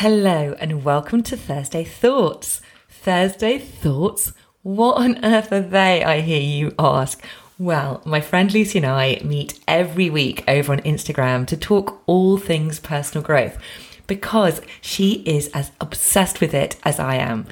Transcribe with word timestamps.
Hello 0.00 0.54
and 0.60 0.84
welcome 0.84 1.22
to 1.22 1.38
Thursday 1.38 1.82
Thoughts. 1.82 2.60
Thursday 2.86 3.56
Thoughts? 3.56 4.34
What 4.60 4.98
on 4.98 5.24
earth 5.24 5.50
are 5.50 5.62
they, 5.62 6.04
I 6.04 6.20
hear 6.20 6.38
you 6.38 6.74
ask? 6.78 7.24
Well, 7.58 8.02
my 8.04 8.20
friend 8.20 8.52
Lucy 8.52 8.80
and 8.80 8.84
I 8.84 9.22
meet 9.24 9.58
every 9.66 10.10
week 10.10 10.44
over 10.46 10.74
on 10.74 10.80
Instagram 10.80 11.46
to 11.46 11.56
talk 11.56 12.02
all 12.04 12.36
things 12.36 12.78
personal 12.78 13.24
growth 13.24 13.56
because 14.06 14.60
she 14.80 15.22
is 15.26 15.48
as 15.48 15.72
obsessed 15.80 16.40
with 16.40 16.54
it 16.54 16.76
as 16.84 16.98
I 16.98 17.16
am. 17.16 17.46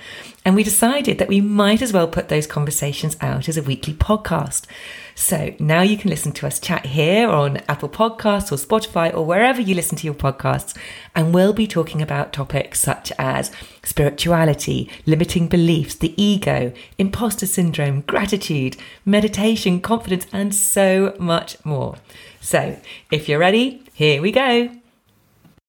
And 0.44 0.54
we 0.54 0.62
decided 0.62 1.18
that 1.18 1.28
we 1.28 1.40
might 1.40 1.80
as 1.80 1.92
well 1.92 2.06
put 2.06 2.28
those 2.28 2.46
conversations 2.46 3.16
out 3.22 3.48
as 3.48 3.56
a 3.56 3.62
weekly 3.62 3.94
podcast. 3.94 4.66
So 5.14 5.54
now 5.58 5.80
you 5.80 5.96
can 5.96 6.10
listen 6.10 6.32
to 6.32 6.46
us 6.46 6.58
chat 6.58 6.84
here 6.86 7.28
on 7.28 7.58
Apple 7.68 7.88
Podcasts 7.88 8.52
or 8.52 8.56
Spotify 8.56 9.14
or 9.14 9.24
wherever 9.24 9.60
you 9.60 9.74
listen 9.74 9.96
to 9.96 10.04
your 10.04 10.14
podcasts. 10.14 10.76
And 11.14 11.32
we'll 11.32 11.54
be 11.54 11.66
talking 11.66 12.02
about 12.02 12.32
topics 12.34 12.80
such 12.80 13.10
as 13.18 13.52
spirituality, 13.82 14.90
limiting 15.06 15.48
beliefs, 15.48 15.94
the 15.94 16.20
ego, 16.22 16.72
imposter 16.98 17.46
syndrome, 17.46 18.02
gratitude, 18.02 18.76
meditation, 19.06 19.80
confidence, 19.80 20.26
and 20.30 20.54
so 20.54 21.14
much 21.18 21.64
more. 21.64 21.96
So 22.42 22.78
if 23.10 23.28
you're 23.30 23.38
ready, 23.38 23.82
here 23.94 24.20
we 24.20 24.30
go. 24.30 24.83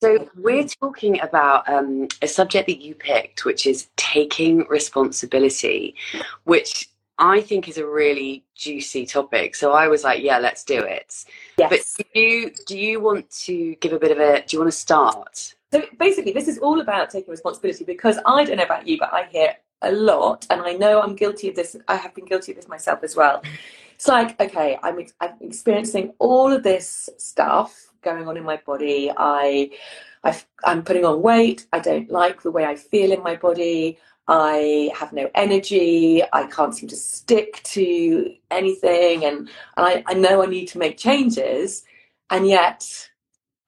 So, 0.05 0.29
we're 0.35 0.67
talking 0.67 1.19
about 1.21 1.67
um, 1.67 2.07
a 2.21 2.27
subject 2.27 2.67
that 2.67 2.79
you 2.79 2.93
picked, 2.93 3.43
which 3.43 3.65
is 3.65 3.87
taking 3.95 4.59
responsibility, 4.67 5.95
which 6.43 6.89
I 7.17 7.41
think 7.41 7.67
is 7.67 7.79
a 7.79 7.87
really 7.87 8.43
juicy 8.53 9.07
topic. 9.07 9.55
So 9.55 9.71
I 9.71 9.87
was 9.87 10.03
like, 10.03 10.21
yeah, 10.21 10.37
let's 10.37 10.63
do 10.63 10.79
it. 10.79 11.25
Yes. 11.57 11.97
But 11.97 12.05
do 12.13 12.19
you 12.19 12.51
do 12.67 12.77
you 12.77 12.99
want 12.99 13.31
to 13.45 13.75
give 13.77 13.93
a 13.93 13.99
bit 13.99 14.11
of 14.11 14.19
a 14.19 14.45
do 14.45 14.55
you 14.55 14.59
want 14.59 14.71
to 14.71 14.77
start? 14.77 15.55
So 15.71 15.81
basically 15.97 16.33
this 16.33 16.47
is 16.47 16.59
all 16.59 16.81
about 16.81 17.09
taking 17.09 17.31
responsibility 17.31 17.83
because 17.83 18.19
I 18.27 18.43
don't 18.43 18.57
know 18.57 18.63
about 18.63 18.87
you, 18.87 18.99
but 18.99 19.11
I 19.11 19.23
hear 19.31 19.55
a 19.81 19.91
lot 19.91 20.45
and 20.51 20.61
I 20.61 20.73
know 20.73 21.01
I'm 21.01 21.15
guilty 21.15 21.49
of 21.49 21.55
this. 21.55 21.75
I 21.87 21.95
have 21.95 22.13
been 22.13 22.25
guilty 22.25 22.51
of 22.51 22.57
this 22.57 22.67
myself 22.67 22.99
as 23.03 23.15
well. 23.15 23.41
It's 23.95 24.07
like, 24.07 24.39
okay, 24.39 24.77
I'm, 24.83 24.99
I'm 25.19 25.33
experiencing 25.41 26.13
all 26.19 26.51
of 26.51 26.61
this 26.61 27.09
stuff 27.17 27.84
going 28.05 28.27
on 28.29 28.37
in 28.37 28.43
my 28.43 28.57
body. 28.65 29.11
I, 29.15 29.71
i 30.23 30.41
am 30.65 30.83
putting 30.83 31.03
on 31.03 31.21
weight. 31.21 31.67
I 31.73 31.79
don't 31.79 32.09
like 32.09 32.41
the 32.41 32.51
way 32.51 32.63
I 32.63 32.75
feel 32.75 33.11
in 33.11 33.21
my 33.21 33.35
body. 33.35 33.97
I 34.27 34.91
have 34.97 35.11
no 35.11 35.29
energy. 35.35 36.23
I 36.31 36.47
can't 36.47 36.73
seem 36.73 36.87
to 36.89 36.95
stick 36.95 37.61
to 37.75 38.33
anything. 38.49 39.25
And, 39.25 39.49
and 39.75 39.85
I, 39.89 40.03
I 40.07 40.13
know 40.13 40.41
I 40.41 40.45
need 40.45 40.67
to 40.69 40.77
make 40.77 40.97
changes. 40.97 41.83
And 42.29 42.47
yet 42.47 43.09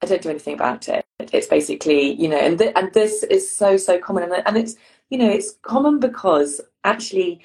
I 0.02 0.06
don't 0.06 0.22
do 0.22 0.30
anything 0.30 0.54
about 0.54 0.88
it. 0.88 1.04
It's 1.20 1.46
basically, 1.46 2.12
you 2.12 2.28
know, 2.28 2.38
and, 2.38 2.58
th- 2.58 2.72
and 2.74 2.92
this 2.94 3.22
is 3.24 3.50
so, 3.54 3.76
so 3.76 3.98
common. 3.98 4.24
And, 4.24 4.42
and 4.46 4.56
it's, 4.56 4.76
you 5.10 5.18
know, 5.18 5.30
it's 5.30 5.54
common 5.62 6.00
because 6.00 6.60
actually 6.84 7.40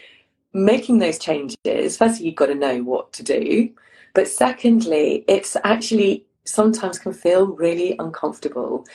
making 0.54 1.00
those 1.00 1.20
changes, 1.20 1.98
firstly, 1.98 2.28
you've 2.28 2.36
got 2.36 2.48
to 2.48 2.56
know 2.56 2.82
what 2.84 3.12
to 3.14 3.24
do. 3.24 3.72
But 4.14 4.28
secondly, 4.28 5.26
it's 5.28 5.58
actually 5.64 6.26
sometimes 6.46 7.00
can 7.00 7.14
feel 7.14 7.48
really 7.48 7.96
uncomfortable. 8.00 8.86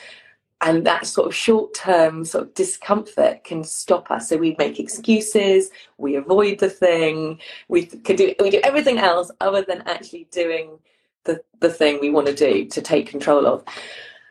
And 0.61 0.85
that 0.85 1.07
sort 1.07 1.27
of 1.27 1.35
short 1.35 1.73
term 1.73 2.25
sort 2.25 2.43
of 2.43 2.53
discomfort 2.53 3.45
can 3.45 3.63
stop 3.63 4.11
us. 4.11 4.27
So 4.27 4.37
we 4.37 4.55
make 4.59 4.79
excuses 4.79 5.69
we 5.97 6.15
avoid 6.15 6.59
the 6.59 6.69
thing 6.69 7.39
we 7.69 7.85
can 7.85 8.15
do 8.17 8.33
we 8.41 8.49
do 8.49 8.59
everything 8.63 8.97
else 8.97 9.31
other 9.39 9.61
than 9.61 9.83
actually 9.85 10.27
doing 10.31 10.77
the, 11.23 11.41
the 11.59 11.69
thing 11.69 11.99
we 12.01 12.09
want 12.09 12.27
to 12.27 12.35
do 12.35 12.65
to 12.65 12.81
take 12.81 13.07
control 13.07 13.45
of. 13.45 13.63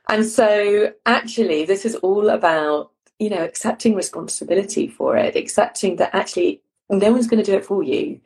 And 0.09 0.27
so 0.27 0.93
actually 1.07 1.65
this 1.65 1.87
is 1.87 1.95
all 1.97 2.29
about 2.29 2.91
you 3.19 3.31
know 3.31 3.43
accepting 3.43 3.95
responsibility 3.95 4.87
for 4.87 5.17
it 5.17 5.35
accepting 5.35 5.97
that 5.97 6.15
actually 6.15 6.61
no 6.91 7.11
one's 7.11 7.27
going 7.27 7.43
to 7.43 7.51
do 7.51 7.57
it 7.57 7.65
for 7.65 7.83
you 7.83 8.21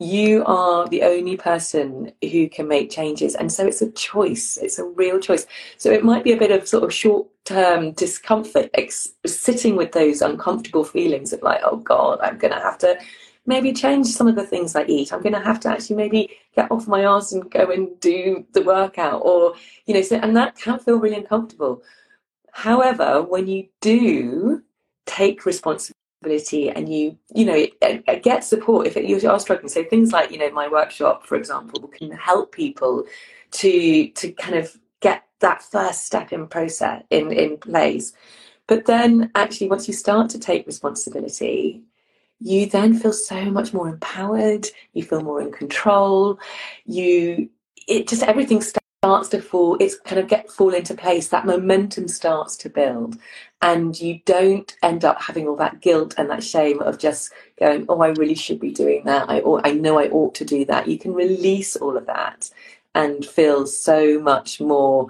you 0.00 0.44
are 0.44 0.86
the 0.88 1.02
only 1.02 1.36
person 1.36 2.12
who 2.22 2.48
can 2.48 2.68
make 2.68 2.90
changes. 2.90 3.34
And 3.34 3.52
so 3.52 3.66
it's 3.66 3.82
a 3.82 3.90
choice, 3.90 4.56
it's 4.56 4.78
a 4.78 4.84
real 4.84 5.18
choice. 5.18 5.46
So 5.76 5.90
it 5.90 6.04
might 6.04 6.22
be 6.24 6.32
a 6.32 6.36
bit 6.36 6.52
of 6.52 6.68
sort 6.68 6.84
of 6.84 6.92
short 6.92 7.26
term 7.44 7.92
discomfort, 7.92 8.70
ex- 8.74 9.08
sitting 9.26 9.74
with 9.74 9.92
those 9.92 10.22
uncomfortable 10.22 10.84
feelings 10.84 11.32
of 11.32 11.42
like, 11.42 11.60
oh 11.64 11.76
God, 11.76 12.20
I'm 12.22 12.38
going 12.38 12.54
to 12.54 12.60
have 12.60 12.78
to 12.78 12.98
maybe 13.46 13.72
change 13.72 14.06
some 14.06 14.28
of 14.28 14.36
the 14.36 14.46
things 14.46 14.76
I 14.76 14.84
eat. 14.84 15.12
I'm 15.12 15.22
going 15.22 15.32
to 15.32 15.40
have 15.40 15.58
to 15.60 15.68
actually 15.68 15.96
maybe 15.96 16.36
get 16.54 16.70
off 16.70 16.86
my 16.86 17.04
ass 17.04 17.32
and 17.32 17.50
go 17.50 17.70
and 17.70 17.98
do 17.98 18.44
the 18.52 18.62
workout 18.62 19.22
or, 19.24 19.54
you 19.86 19.94
know, 19.94 20.02
so, 20.02 20.16
and 20.16 20.36
that 20.36 20.56
can 20.56 20.78
feel 20.78 21.00
really 21.00 21.16
uncomfortable. 21.16 21.82
However, 22.52 23.22
when 23.22 23.48
you 23.48 23.68
do 23.80 24.62
take 25.06 25.46
responsibility, 25.46 25.97
and 26.22 26.92
you 26.92 27.16
you 27.34 27.44
know 27.44 27.66
get 28.22 28.44
support 28.44 28.86
if 28.86 28.96
you 28.96 29.28
are 29.28 29.38
struggling. 29.40 29.68
So 29.68 29.84
things 29.84 30.12
like 30.12 30.30
you 30.30 30.38
know 30.38 30.50
my 30.50 30.68
workshop 30.68 31.26
for 31.26 31.36
example 31.36 31.88
can 31.88 32.10
help 32.12 32.52
people 32.52 33.04
to 33.52 34.08
to 34.08 34.32
kind 34.32 34.56
of 34.56 34.76
get 35.00 35.24
that 35.40 35.62
first 35.62 36.04
step 36.06 36.32
in 36.32 36.46
process 36.46 37.02
in 37.10 37.32
in 37.32 37.56
place. 37.58 38.12
But 38.66 38.86
then 38.86 39.30
actually 39.34 39.70
once 39.70 39.88
you 39.88 39.94
start 39.94 40.30
to 40.30 40.38
take 40.38 40.66
responsibility 40.66 41.82
you 42.40 42.66
then 42.66 42.94
feel 42.94 43.12
so 43.12 43.50
much 43.50 43.72
more 43.74 43.88
empowered 43.88 44.66
you 44.92 45.02
feel 45.02 45.22
more 45.22 45.42
in 45.42 45.50
control 45.50 46.38
you 46.84 47.50
it 47.88 48.06
just 48.06 48.22
everything 48.22 48.60
starts 48.60 48.87
starts 49.04 49.28
to 49.28 49.40
fall 49.40 49.76
it's 49.78 49.96
kind 50.00 50.18
of 50.18 50.26
get 50.26 50.50
fall 50.50 50.74
into 50.74 50.92
place 50.92 51.28
that 51.28 51.46
momentum 51.46 52.08
starts 52.08 52.56
to 52.56 52.68
build. 52.68 53.16
And 53.62 53.98
you 54.00 54.20
don't 54.24 54.76
end 54.82 55.04
up 55.04 55.20
having 55.22 55.46
all 55.46 55.56
that 55.56 55.80
guilt 55.80 56.14
and 56.18 56.30
that 56.30 56.42
shame 56.42 56.80
of 56.80 56.98
just 56.98 57.32
going 57.60 57.86
oh 57.88 58.00
i 58.00 58.08
really 58.08 58.34
should 58.34 58.58
be 58.58 58.72
doing 58.72 59.04
that. 59.04 59.30
I 59.30 59.40
i 59.62 59.72
know 59.72 60.00
i 60.00 60.08
ought 60.08 60.34
to 60.36 60.44
do 60.44 60.64
that. 60.64 60.88
You 60.88 60.98
can 60.98 61.14
release 61.14 61.76
all 61.76 61.96
of 61.96 62.06
that 62.06 62.50
and 62.94 63.24
feel 63.24 63.66
so 63.66 64.18
much 64.18 64.60
more 64.60 65.08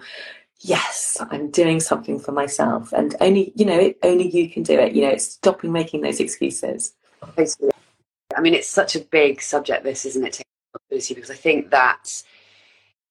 yes 0.60 1.16
i'm 1.30 1.50
doing 1.50 1.80
something 1.80 2.18
for 2.18 2.32
myself. 2.32 2.92
And 2.92 3.16
only 3.22 3.52
you 3.56 3.64
know 3.64 3.94
only 4.02 4.28
you 4.28 4.50
can 4.50 4.64
do 4.64 4.78
it. 4.78 4.92
You 4.92 5.02
know 5.02 5.10
it's 5.10 5.32
stopping 5.32 5.72
making 5.72 6.02
those 6.02 6.20
excuses. 6.20 6.92
I 7.38 8.40
mean 8.42 8.52
it's 8.52 8.68
such 8.68 8.96
a 8.96 9.00
big 9.00 9.40
subject 9.40 9.82
this 9.82 10.04
isn't 10.04 10.26
it 10.26 10.42
because 10.90 11.30
i 11.30 11.34
think 11.34 11.70
that 11.70 12.22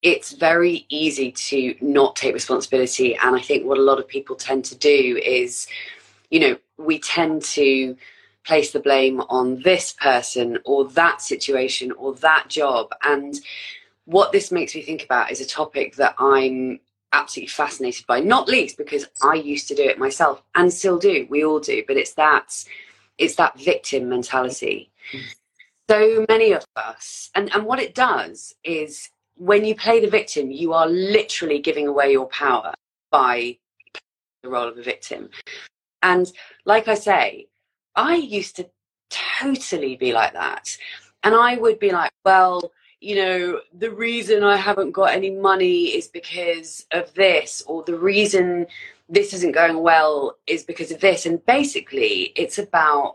it's 0.02 0.32
very 0.32 0.86
easy 0.88 1.32
to 1.32 1.74
not 1.80 2.16
take 2.16 2.34
responsibility. 2.34 3.16
And 3.16 3.34
I 3.34 3.40
think 3.40 3.66
what 3.66 3.78
a 3.78 3.82
lot 3.82 3.98
of 3.98 4.06
people 4.06 4.36
tend 4.36 4.64
to 4.66 4.76
do 4.76 5.20
is, 5.24 5.66
you 6.30 6.40
know, 6.40 6.56
we 6.76 6.98
tend 7.00 7.42
to 7.42 7.96
place 8.44 8.70
the 8.70 8.80
blame 8.80 9.20
on 9.22 9.60
this 9.62 9.92
person 9.92 10.58
or 10.64 10.88
that 10.90 11.20
situation 11.20 11.92
or 11.92 12.14
that 12.14 12.46
job. 12.48 12.90
And 13.02 13.38
what 14.04 14.32
this 14.32 14.52
makes 14.52 14.74
me 14.74 14.82
think 14.82 15.04
about 15.04 15.30
is 15.30 15.40
a 15.40 15.46
topic 15.46 15.96
that 15.96 16.14
I'm 16.18 16.80
absolutely 17.12 17.48
fascinated 17.48 18.06
by, 18.06 18.20
not 18.20 18.48
least 18.48 18.78
because 18.78 19.06
I 19.22 19.34
used 19.34 19.68
to 19.68 19.74
do 19.74 19.82
it 19.82 19.98
myself 19.98 20.42
and 20.54 20.72
still 20.72 20.98
do. 20.98 21.26
We 21.28 21.44
all 21.44 21.60
do, 21.60 21.82
but 21.86 21.96
it's 21.96 22.14
that 22.14 22.64
it's 23.18 23.34
that 23.34 23.58
victim 23.58 24.08
mentality. 24.08 24.90
Mm. 25.12 25.22
So 25.90 26.26
many 26.28 26.52
of 26.52 26.64
us, 26.76 27.30
and, 27.34 27.52
and 27.54 27.64
what 27.64 27.80
it 27.80 27.94
does 27.94 28.54
is 28.62 29.10
when 29.38 29.64
you 29.64 29.74
play 29.74 30.00
the 30.00 30.10
victim, 30.10 30.50
you 30.50 30.72
are 30.72 30.86
literally 30.88 31.60
giving 31.60 31.86
away 31.86 32.12
your 32.12 32.26
power 32.26 32.74
by 33.10 33.56
the 34.42 34.48
role 34.48 34.68
of 34.68 34.76
a 34.76 34.82
victim. 34.82 35.30
And 36.02 36.30
like 36.64 36.88
I 36.88 36.94
say, 36.94 37.46
I 37.94 38.16
used 38.16 38.56
to 38.56 38.68
totally 39.10 39.96
be 39.96 40.12
like 40.12 40.32
that. 40.34 40.76
And 41.22 41.34
I 41.34 41.56
would 41.56 41.78
be 41.78 41.90
like, 41.90 42.10
well, 42.24 42.72
you 43.00 43.16
know, 43.16 43.60
the 43.76 43.90
reason 43.90 44.42
I 44.42 44.56
haven't 44.56 44.92
got 44.92 45.12
any 45.12 45.30
money 45.30 45.86
is 45.86 46.08
because 46.08 46.84
of 46.90 47.12
this, 47.14 47.62
or 47.66 47.84
the 47.84 47.96
reason 47.96 48.66
this 49.08 49.32
isn't 49.32 49.54
going 49.54 49.80
well 49.80 50.36
is 50.46 50.64
because 50.64 50.90
of 50.90 51.00
this. 51.00 51.24
And 51.24 51.44
basically, 51.46 52.32
it's 52.36 52.58
about 52.58 53.14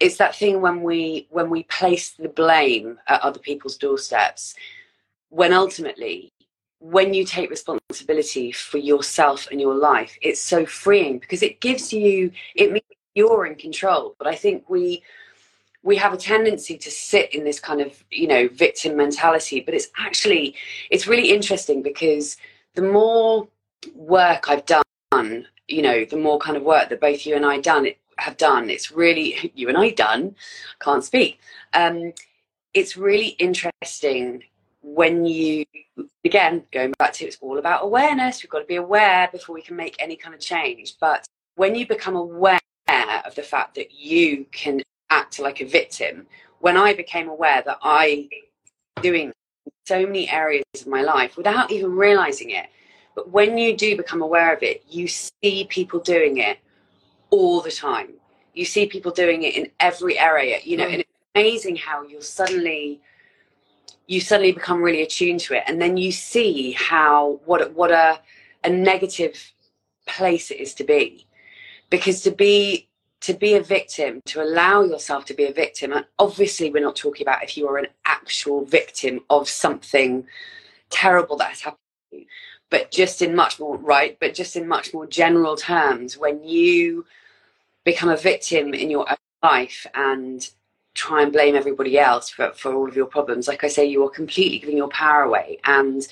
it's 0.00 0.16
that 0.16 0.34
thing 0.34 0.62
when 0.62 0.82
we 0.82 1.26
when 1.30 1.50
we 1.50 1.64
place 1.64 2.10
the 2.12 2.28
blame 2.28 2.98
at 3.08 3.20
other 3.20 3.38
people's 3.38 3.76
doorsteps 3.76 4.54
when 5.30 5.52
ultimately 5.52 6.32
when 6.78 7.12
you 7.12 7.24
take 7.24 7.50
responsibility 7.50 8.52
for 8.52 8.78
yourself 8.78 9.48
and 9.50 9.60
your 9.60 9.74
life 9.74 10.16
it's 10.22 10.40
so 10.40 10.64
freeing 10.64 11.18
because 11.18 11.42
it 11.42 11.60
gives 11.60 11.92
you 11.92 12.30
it 12.54 12.72
means 12.72 12.84
you're 13.14 13.46
in 13.46 13.54
control. 13.54 14.14
But 14.18 14.28
i 14.28 14.34
think 14.34 14.68
we 14.68 15.02
we 15.82 15.96
have 15.96 16.12
a 16.12 16.16
tendency 16.18 16.76
to 16.76 16.90
sit 16.90 17.34
in 17.34 17.44
this 17.44 17.58
kind 17.58 17.80
of 17.80 18.04
you 18.10 18.28
know 18.28 18.48
victim 18.48 18.96
mentality. 18.96 19.60
But 19.60 19.74
it's 19.74 19.88
actually 19.98 20.54
it's 20.90 21.06
really 21.06 21.32
interesting 21.32 21.82
because 21.82 22.36
the 22.74 22.82
more 22.82 23.48
work 23.94 24.48
i've 24.48 24.64
done 24.66 25.46
you 25.68 25.82
know 25.82 26.04
the 26.04 26.16
more 26.16 26.38
kind 26.38 26.56
of 26.56 26.62
work 26.62 26.88
that 26.88 27.00
both 27.00 27.24
you 27.24 27.34
and 27.34 27.46
i 27.46 27.58
done 27.58 27.88
have 28.18 28.36
done 28.36 28.68
it's 28.68 28.90
really 28.90 29.50
you 29.54 29.68
and 29.68 29.78
i 29.78 29.90
done 29.90 30.34
can't 30.80 31.04
speak 31.04 31.40
um 31.72 32.12
it's 32.74 32.96
really 32.96 33.28
interesting 33.38 34.42
when 34.82 35.26
you 35.26 35.64
again 36.24 36.62
going 36.72 36.92
back 36.98 37.12
to 37.12 37.26
it's 37.26 37.36
all 37.40 37.58
about 37.58 37.84
awareness 37.84 38.42
we've 38.42 38.50
got 38.50 38.60
to 38.60 38.64
be 38.64 38.76
aware 38.76 39.28
before 39.30 39.54
we 39.54 39.62
can 39.62 39.76
make 39.76 39.94
any 39.98 40.16
kind 40.16 40.34
of 40.34 40.40
change 40.40 40.94
but 41.00 41.26
when 41.56 41.74
you 41.74 41.86
become 41.86 42.16
aware 42.16 42.58
of 43.30 43.34
the 43.34 43.42
fact 43.42 43.74
that 43.76 43.92
you 43.92 44.44
can 44.52 44.82
act 45.10 45.38
like 45.38 45.60
a 45.60 45.64
victim, 45.64 46.26
when 46.60 46.76
I 46.76 46.94
became 46.94 47.28
aware 47.28 47.62
that 47.64 47.78
I 47.82 48.28
doing 49.02 49.32
so 49.86 50.06
many 50.06 50.28
areas 50.28 50.64
of 50.80 50.86
my 50.86 51.02
life 51.02 51.36
without 51.36 51.70
even 51.70 51.96
realizing 51.96 52.50
it. 52.50 52.66
But 53.14 53.30
when 53.30 53.58
you 53.58 53.76
do 53.76 53.96
become 53.96 54.22
aware 54.22 54.54
of 54.54 54.62
it, 54.62 54.84
you 54.88 55.08
see 55.08 55.66
people 55.68 56.00
doing 56.00 56.38
it 56.38 56.58
all 57.30 57.60
the 57.60 57.70
time. 57.70 58.10
You 58.54 58.64
see 58.64 58.86
people 58.86 59.10
doing 59.10 59.42
it 59.42 59.56
in 59.56 59.70
every 59.80 60.18
area, 60.18 60.58
you 60.62 60.76
know, 60.76 60.86
mm. 60.86 60.92
and 60.92 61.00
it's 61.00 61.10
amazing 61.34 61.76
how 61.76 62.02
you'll 62.02 62.22
suddenly 62.22 63.00
you 64.10 64.20
suddenly 64.20 64.50
become 64.50 64.82
really 64.82 65.02
attuned 65.02 65.38
to 65.38 65.54
it 65.54 65.62
and 65.68 65.80
then 65.80 65.96
you 65.96 66.10
see 66.10 66.72
how 66.72 67.40
what 67.44 67.72
what 67.74 67.92
a 67.92 68.20
a 68.64 68.68
negative 68.68 69.52
place 70.04 70.50
it 70.50 70.58
is 70.58 70.74
to 70.74 70.84
be. 70.84 71.26
Because 71.90 72.20
to 72.22 72.32
be 72.32 72.88
to 73.20 73.34
be 73.34 73.54
a 73.54 73.62
victim 73.62 74.20
to 74.24 74.42
allow 74.42 74.82
yourself 74.82 75.26
to 75.26 75.34
be 75.34 75.44
a 75.44 75.52
victim 75.52 75.92
and 75.92 76.06
obviously 76.18 76.70
we're 76.70 76.82
not 76.82 76.96
talking 76.96 77.24
about 77.24 77.44
if 77.44 77.56
you 77.56 77.68
are 77.68 77.76
an 77.76 77.86
actual 78.06 78.64
victim 78.64 79.20
of 79.28 79.48
something 79.48 80.26
terrible 80.88 81.36
that 81.36 81.50
has 81.50 81.60
happened 81.60 81.78
to 82.10 82.16
you 82.16 82.24
but 82.70 82.90
just 82.90 83.20
in 83.20 83.34
much 83.34 83.60
more 83.60 83.76
right 83.76 84.16
but 84.20 84.32
just 84.32 84.56
in 84.56 84.66
much 84.66 84.94
more 84.94 85.06
general 85.06 85.54
terms 85.54 86.16
when 86.16 86.42
you 86.42 87.04
become 87.84 88.08
a 88.08 88.16
victim 88.16 88.72
in 88.72 88.88
your 88.88 89.06
own 89.10 89.16
life 89.42 89.86
and 89.94 90.48
try 91.00 91.22
and 91.22 91.32
blame 91.32 91.56
everybody 91.56 91.98
else 91.98 92.28
for, 92.28 92.52
for 92.52 92.74
all 92.74 92.86
of 92.86 92.94
your 92.94 93.06
problems 93.06 93.48
like 93.48 93.64
i 93.64 93.68
say 93.68 93.84
you 93.84 94.04
are 94.04 94.10
completely 94.10 94.58
giving 94.58 94.76
your 94.76 94.88
power 94.88 95.22
away 95.22 95.58
and 95.64 96.08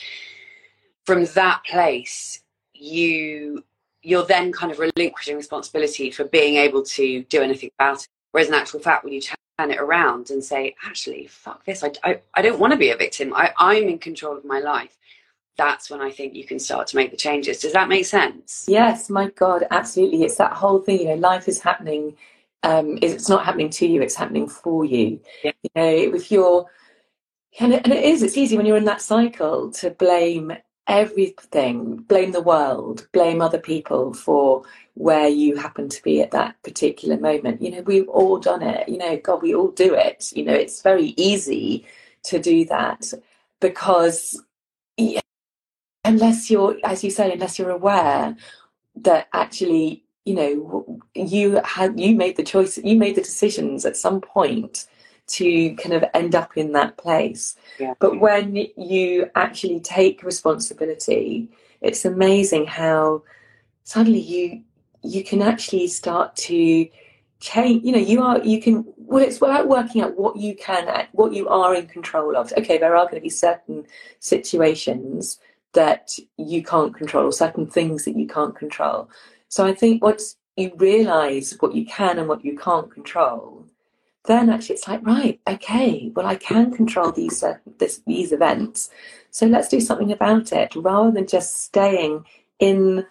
from 1.05 1.27
that 1.27 1.63
place 1.65 2.41
you 2.73 3.63
you're 4.03 4.25
then 4.25 4.51
kind 4.51 4.73
of 4.73 4.79
relinquishing 4.79 5.37
responsibility 5.37 6.11
for 6.11 6.25
being 6.25 6.57
able 6.57 6.83
to 6.83 7.23
do 7.25 7.43
anything 7.43 7.71
about 7.79 8.01
it 8.03 8.09
whereas 8.33 8.49
in 8.49 8.55
actual 8.55 8.81
fact 8.81 9.05
when 9.05 9.13
you 9.13 9.21
turn 9.21 9.71
it 9.71 9.79
around 9.79 10.31
and 10.31 10.43
say 10.43 10.75
actually 10.87 11.27
fuck 11.27 11.63
this 11.67 11.85
i, 11.85 11.91
I, 12.03 12.21
I 12.33 12.41
don't 12.41 12.59
want 12.59 12.73
to 12.73 12.79
be 12.79 12.91
a 12.91 12.97
victim 12.97 13.35
I, 13.35 13.53
i'm 13.59 13.89
in 13.89 13.99
control 13.99 14.39
of 14.39 14.45
my 14.45 14.61
life 14.61 14.97
that's 15.59 15.91
when 15.91 16.01
I 16.01 16.13
think 16.13 16.35
you 16.35 16.45
can 16.45 16.61
start 16.61 16.87
to 16.87 16.97
make 16.97 17.11
the 17.11 17.17
changes. 17.17 17.59
Does 17.59 17.73
that 17.73 17.89
make 17.89 18.07
sense? 18.07 18.65
Yes, 18.69 19.11
my 19.11 19.29
God, 19.31 19.65
absolutely. 19.73 20.23
It's 20.23 20.37
that 20.37 20.53
whole 20.53 20.79
thing, 20.79 21.01
you 21.01 21.07
know, 21.09 21.15
life 21.17 21.49
is 21.49 21.61
happening. 21.61 22.17
Um, 22.63 22.99
it's 23.03 23.29
not 23.29 23.45
happening 23.45 23.71
to 23.71 23.87
you, 23.87 24.03
it's 24.03 24.17
happening 24.17 24.49
for 24.49 24.85
you. 24.85 25.21
Yeah. 25.45 25.53
You 25.63 25.71
know, 25.75 26.17
if 26.17 26.31
you're, 26.31 26.67
and 27.61 27.75
it, 27.75 27.83
and 27.85 27.93
it 27.93 28.05
is, 28.05 28.23
it's 28.23 28.37
easy 28.37 28.57
when 28.57 28.67
you're 28.67 28.77
in 28.77 28.85
that 28.85 29.01
cycle 29.01 29.71
to 29.73 29.91
blame 29.91 30.53
everything, 30.89 31.97
blame 31.97 32.33
the 32.33 32.43
world, 32.43 33.07
blame 33.13 33.41
other 33.41 33.59
people 33.59 34.13
for 34.15 34.65
where 34.95 35.29
you 35.29 35.55
happen 35.55 35.89
to 35.89 36.03
be 36.03 36.21
at 36.21 36.33
that 36.33 36.61
particular 36.63 37.19
moment. 37.19 37.63
You 37.63 37.71
know, 37.71 37.83
we've 37.83 38.09
all 38.09 38.39
done 38.39 38.63
it. 38.63 38.89
You 38.89 38.99
know, 38.99 39.17
God, 39.19 39.43
we 39.43 39.55
all 39.55 39.71
do 39.71 39.95
it. 39.95 40.33
You 40.35 40.45
know, 40.45 40.55
it's 40.55 40.83
very 40.83 41.15
easy 41.17 41.87
to 42.25 42.41
do 42.41 42.65
that 42.67 43.13
because 43.61 44.43
unless 46.05 46.51
you're, 46.51 46.77
as 46.85 47.05
you 47.05 47.11
say, 47.11 47.33
unless 47.33 47.59
you're 47.59 47.71
aware 47.71 48.37
that 48.97 49.29
actually, 49.33 50.05
you 50.29 50.35
know, 50.35 51.01
you 51.15 51.61
had 51.65 51.99
you 51.99 52.15
made 52.15 52.37
the 52.37 52.43
choice, 52.43 52.77
you 52.79 52.97
made 52.97 53.17
the 53.17 53.23
decisions 53.23 53.87
at 53.87 53.97
some 53.97 54.21
point 54.21 54.87
to 55.29 55.75
kind 55.77 55.95
of 55.95 56.05
end 56.13 56.35
up 56.35 56.57
in 56.57 56.73
that 56.73 56.99
place. 56.99 57.57
Yeah. 57.79 57.95
But 57.99 58.21
when 58.21 58.67
you 58.77 59.31
actually 59.35 59.81
take 59.81 60.23
responsibility, 60.23 61.49
it's 61.81 62.05
amazing 62.05 62.67
how 62.67 63.23
suddenly 63.85 64.21
you 64.21 64.63
you 65.03 65.25
can 65.25 65.41
actually 65.41 65.87
start 65.87 66.37
to 66.37 66.89
change 67.41 67.85
you 67.85 67.93
know 67.93 68.05
you 68.13 68.21
are 68.21 68.39
you 68.41 68.61
can 68.61 68.85
well 68.97 69.25
it's 69.25 69.37
about 69.37 69.69
working 69.69 70.03
out 70.03 70.19
what 70.19 70.37
you 70.37 70.57
can 70.57 71.07
what 71.13 71.33
you 71.33 71.49
are 71.49 71.73
in 71.73 71.87
control 71.87 72.37
of 72.37 72.53
okay 72.59 72.79
there 72.79 72.97
are 72.97 73.05
going 73.05 73.15
to 73.15 73.21
be 73.21 73.31
certain 73.31 73.87
situations 74.19 75.39
that 75.73 76.19
you 76.37 76.63
can't 76.63 76.95
control, 76.95 77.31
certain 77.31 77.67
things 77.67 78.05
that 78.05 78.17
you 78.17 78.27
can't 78.27 78.57
control. 78.57 79.09
So 79.49 79.67
I 79.67 79.75
think 79.75 80.03
once 80.03 80.37
you 80.57 80.73
realize 80.77 81.57
what 81.61 81.75
you 81.75 81.87
can 81.87 82.19
and 82.19 82.29
what 82.29 82.45
you 82.45 82.57
can't 82.57 82.91
control, 82.91 83.65
then 84.27 84.51
actually 84.51 84.75
it's 84.77 84.89
like, 84.89 85.05
right, 85.07 85.41
okay, 85.47 86.13
well, 86.15 86.27
I 86.27 86.37
can 86.37 86.73
control 86.75 87.13
these, 87.13 87.43
uh, 87.43 87.57
this, 87.79 88.03
these 88.07 88.33
events. 88.33 88.91
So 89.31 89.47
let's 89.47 89.69
do 89.69 89.81
something 89.81 90.13
about 90.13 90.53
it 90.53 90.75
rather 90.75 91.11
than 91.11 91.27
just 91.27 91.63
staying 91.63 92.25
in 92.59 93.07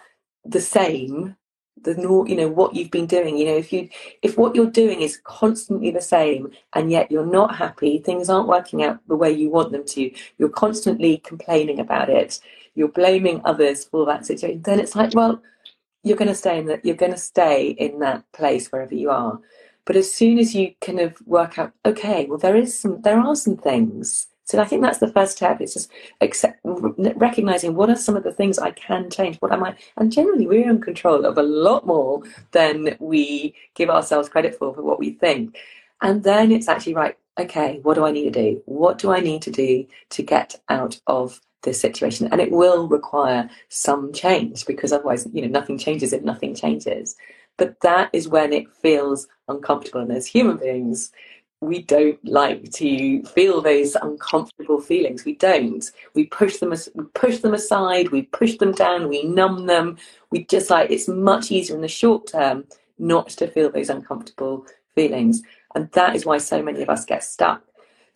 the 0.45 0.61
same 0.61 1.35
the 1.83 2.25
you 2.27 2.35
know 2.35 2.49
what 2.49 2.75
you've 2.75 2.91
been 2.91 3.05
doing 3.05 3.37
you 3.37 3.45
know 3.45 3.55
if 3.55 3.71
you 3.71 3.89
if 4.21 4.37
what 4.37 4.55
you're 4.55 4.69
doing 4.69 5.01
is 5.01 5.19
constantly 5.23 5.91
the 5.91 6.01
same 6.01 6.51
and 6.73 6.91
yet 6.91 7.11
you're 7.11 7.25
not 7.25 7.55
happy 7.55 7.99
things 7.99 8.29
aren't 8.29 8.47
working 8.47 8.83
out 8.83 8.99
the 9.07 9.15
way 9.15 9.31
you 9.31 9.49
want 9.49 9.71
them 9.71 9.85
to 9.85 10.11
you're 10.37 10.49
constantly 10.49 11.17
complaining 11.19 11.79
about 11.79 12.09
it 12.09 12.39
you're 12.75 12.87
blaming 12.87 13.41
others 13.45 13.85
for 13.85 14.05
that 14.05 14.25
situation 14.25 14.61
then 14.63 14.79
it's 14.79 14.95
like 14.95 15.13
well 15.13 15.41
you're 16.07 16.17
going 16.17 16.27
to 16.27 16.35
stay 16.35 16.59
in 16.59 16.65
that 16.67 16.83
you're 16.85 16.95
going 16.95 17.11
to 17.11 17.17
stay 17.17 17.69
in 17.69 17.99
that 17.99 18.23
place 18.31 18.67
wherever 18.71 18.95
you 18.95 19.09
are 19.09 19.39
but 19.85 19.95
as 19.95 20.13
soon 20.13 20.37
as 20.39 20.55
you 20.55 20.73
kind 20.81 20.99
of 20.99 21.15
work 21.25 21.57
out 21.59 21.71
okay 21.85 22.25
well 22.25 22.37
there 22.37 22.55
is 22.55 22.77
some 22.77 23.01
there 23.01 23.19
are 23.19 23.35
some 23.35 23.57
things 23.57 24.27
so 24.47 24.61
I 24.61 24.65
think 24.65 24.81
that's 24.81 24.99
the 24.99 25.11
first 25.11 25.35
step. 25.35 25.59
It's 25.59 25.73
just 25.73 25.91
accept, 26.21 26.61
recognizing 26.63 27.75
what 27.75 27.89
are 27.89 27.97
some 27.97 28.15
of 28.15 28.23
the 28.23 28.31
things 28.31 28.57
I 28.57 28.71
can 28.71 29.09
change. 29.09 29.35
What 29.39 29.51
am 29.51 29.61
I? 29.61 29.75
And 29.97 30.09
generally, 30.09 30.47
we're 30.47 30.69
in 30.69 30.79
control 30.79 31.25
of 31.25 31.37
a 31.37 31.43
lot 31.43 31.85
more 31.85 32.23
than 32.53 32.95
we 32.99 33.55
give 33.75 33.89
ourselves 33.89 34.29
credit 34.29 34.55
for 34.55 34.73
for 34.73 34.83
what 34.83 34.99
we 34.99 35.11
think. 35.11 35.57
And 36.01 36.23
then 36.23 36.53
it's 36.53 36.69
actually 36.69 36.93
right. 36.93 37.17
Okay, 37.37 37.79
what 37.83 37.95
do 37.95 38.05
I 38.05 38.11
need 38.11 38.33
to 38.33 38.41
do? 38.41 38.63
What 38.65 38.97
do 38.99 39.11
I 39.11 39.19
need 39.19 39.41
to 39.43 39.51
do 39.51 39.85
to 40.11 40.23
get 40.23 40.55
out 40.69 40.99
of 41.07 41.41
this 41.67 41.79
situation? 41.79 42.27
And 42.31 42.41
it 42.41 42.51
will 42.51 42.87
require 42.87 43.49
some 43.69 44.11
change 44.13 44.65
because 44.65 44.91
otherwise, 44.91 45.27
you 45.33 45.41
know, 45.41 45.47
nothing 45.47 45.77
changes 45.77 46.13
if 46.13 46.23
nothing 46.23 46.55
changes. 46.55 47.15
But 47.57 47.79
that 47.81 48.09
is 48.13 48.27
when 48.27 48.53
it 48.53 48.71
feels 48.71 49.27
uncomfortable. 49.47 50.01
And 50.01 50.11
as 50.11 50.25
human 50.25 50.57
beings, 50.57 51.11
we 51.59 51.81
don't 51.81 52.23
like 52.23 52.71
to 52.73 53.23
feel 53.23 53.61
those 53.61 53.95
uncomfortable 53.95 54.79
feelings. 54.79 55.25
We 55.25 55.35
don't. 55.35 55.83
We 56.13 56.25
push 56.25 56.57
them. 56.57 56.73
We 56.93 57.03
push 57.15 57.39
them 57.39 57.53
aside. 57.53 58.09
We 58.09 58.23
push 58.23 58.57
them 58.57 58.73
down. 58.73 59.09
We 59.09 59.23
numb 59.23 59.65
them. 59.65 59.97
We 60.31 60.45
just 60.45 60.69
like 60.69 60.91
it's 60.91 61.07
much 61.07 61.51
easier 61.51 61.75
in 61.75 61.81
the 61.81 61.87
short 61.87 62.27
term 62.27 62.65
not 62.99 63.29
to 63.29 63.47
feel 63.47 63.71
those 63.71 63.89
uncomfortable 63.89 64.65
feelings, 64.95 65.41
and 65.75 65.91
that 65.91 66.15
is 66.15 66.25
why 66.25 66.37
so 66.37 66.61
many 66.61 66.81
of 66.81 66.89
us 66.89 67.05
get 67.05 67.23
stuck. 67.23 67.63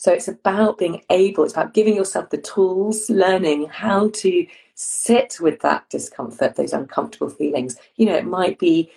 So 0.01 0.11
it's 0.11 0.27
about 0.27 0.79
being 0.79 1.03
able. 1.11 1.43
It's 1.43 1.53
about 1.53 1.75
giving 1.75 1.95
yourself 1.95 2.31
the 2.31 2.39
tools, 2.39 3.07
learning 3.07 3.67
how 3.67 4.09
to 4.15 4.47
sit 4.73 5.37
with 5.39 5.59
that 5.59 5.87
discomfort, 5.91 6.55
those 6.55 6.73
uncomfortable 6.73 7.29
feelings. 7.29 7.75
You 7.97 8.07
know, 8.07 8.15
it 8.15 8.25
might 8.25 8.57
be 8.57 8.89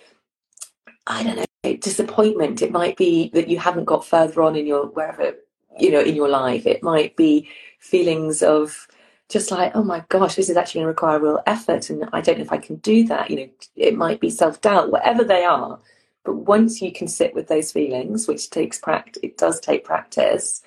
I 1.05 1.21
don't 1.21 1.35
know, 1.35 1.75
disappointment. 1.75 2.63
It 2.63 2.71
might 2.71 2.97
be 2.97 3.29
that 3.35 3.49
you 3.49 3.59
haven't 3.59 3.85
got 3.85 4.03
further 4.03 4.41
on 4.41 4.55
in 4.55 4.65
your 4.65 4.87
wherever, 4.87 5.35
you 5.77 5.91
know, 5.91 5.99
in 5.99 6.15
your 6.15 6.27
life. 6.27 6.65
It 6.65 6.81
might 6.81 7.15
be 7.15 7.49
feelings 7.77 8.41
of 8.41 8.87
just 9.29 9.51
like, 9.51 9.75
oh 9.75 9.83
my 9.83 10.03
gosh, 10.09 10.33
this 10.33 10.49
is 10.49 10.57
actually 10.57 10.79
going 10.79 10.85
to 10.85 10.95
require 10.95 11.19
real 11.19 11.43
effort, 11.45 11.91
and 11.91 12.09
I 12.13 12.21
don't 12.21 12.39
know 12.39 12.45
if 12.45 12.51
I 12.51 12.57
can 12.57 12.77
do 12.77 13.03
that. 13.09 13.29
You 13.29 13.37
know, 13.37 13.49
it 13.75 13.95
might 13.95 14.19
be 14.19 14.31
self 14.31 14.59
doubt, 14.59 14.91
whatever 14.91 15.23
they 15.23 15.43
are. 15.43 15.77
But 16.23 16.37
once 16.37 16.81
you 16.81 16.91
can 16.91 17.07
sit 17.07 17.35
with 17.35 17.47
those 17.47 17.71
feelings, 17.71 18.27
which 18.27 18.49
takes 18.49 18.79
practice, 18.79 19.21
it 19.21 19.37
does 19.37 19.59
take 19.59 19.83
practice, 19.83 20.63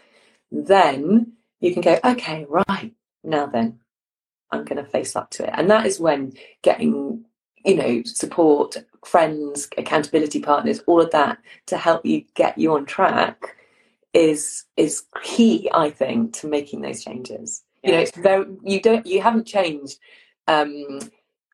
then 0.50 1.33
you 1.61 1.73
can 1.73 1.83
go, 1.83 1.99
okay, 2.05 2.47
right, 2.49 2.93
now 3.25 3.47
then, 3.47 3.81
I'm 4.50 4.64
going 4.64 4.83
to 4.83 4.90
face 4.90 5.14
up 5.14 5.31
to 5.33 5.45
it. 5.45 5.50
And 5.52 5.71
that 5.71 5.87
is 5.87 6.00
when 6.00 6.33
getting 6.62 7.25
you 7.64 7.75
know, 7.75 8.02
support, 8.05 8.76
friends, 9.05 9.69
accountability 9.76 10.40
partners, 10.40 10.81
all 10.87 11.00
of 11.00 11.11
that 11.11 11.38
to 11.67 11.76
help 11.76 12.05
you 12.05 12.25
get 12.35 12.57
you 12.59 12.75
on 12.75 12.87
track 12.87 13.57
is 14.14 14.64
is 14.76 15.05
key, 15.23 15.69
I 15.73 15.90
think, 15.90 16.33
to 16.35 16.49
making 16.49 16.81
those 16.81 17.05
changes. 17.05 17.62
Yeah. 17.83 17.90
You 17.90 17.97
know, 17.97 18.02
it's 18.02 18.17
very 18.17 18.47
you 18.64 18.81
don't 18.81 19.07
you 19.07 19.21
haven't 19.21 19.47
changed 19.47 19.99
um, 20.47 21.00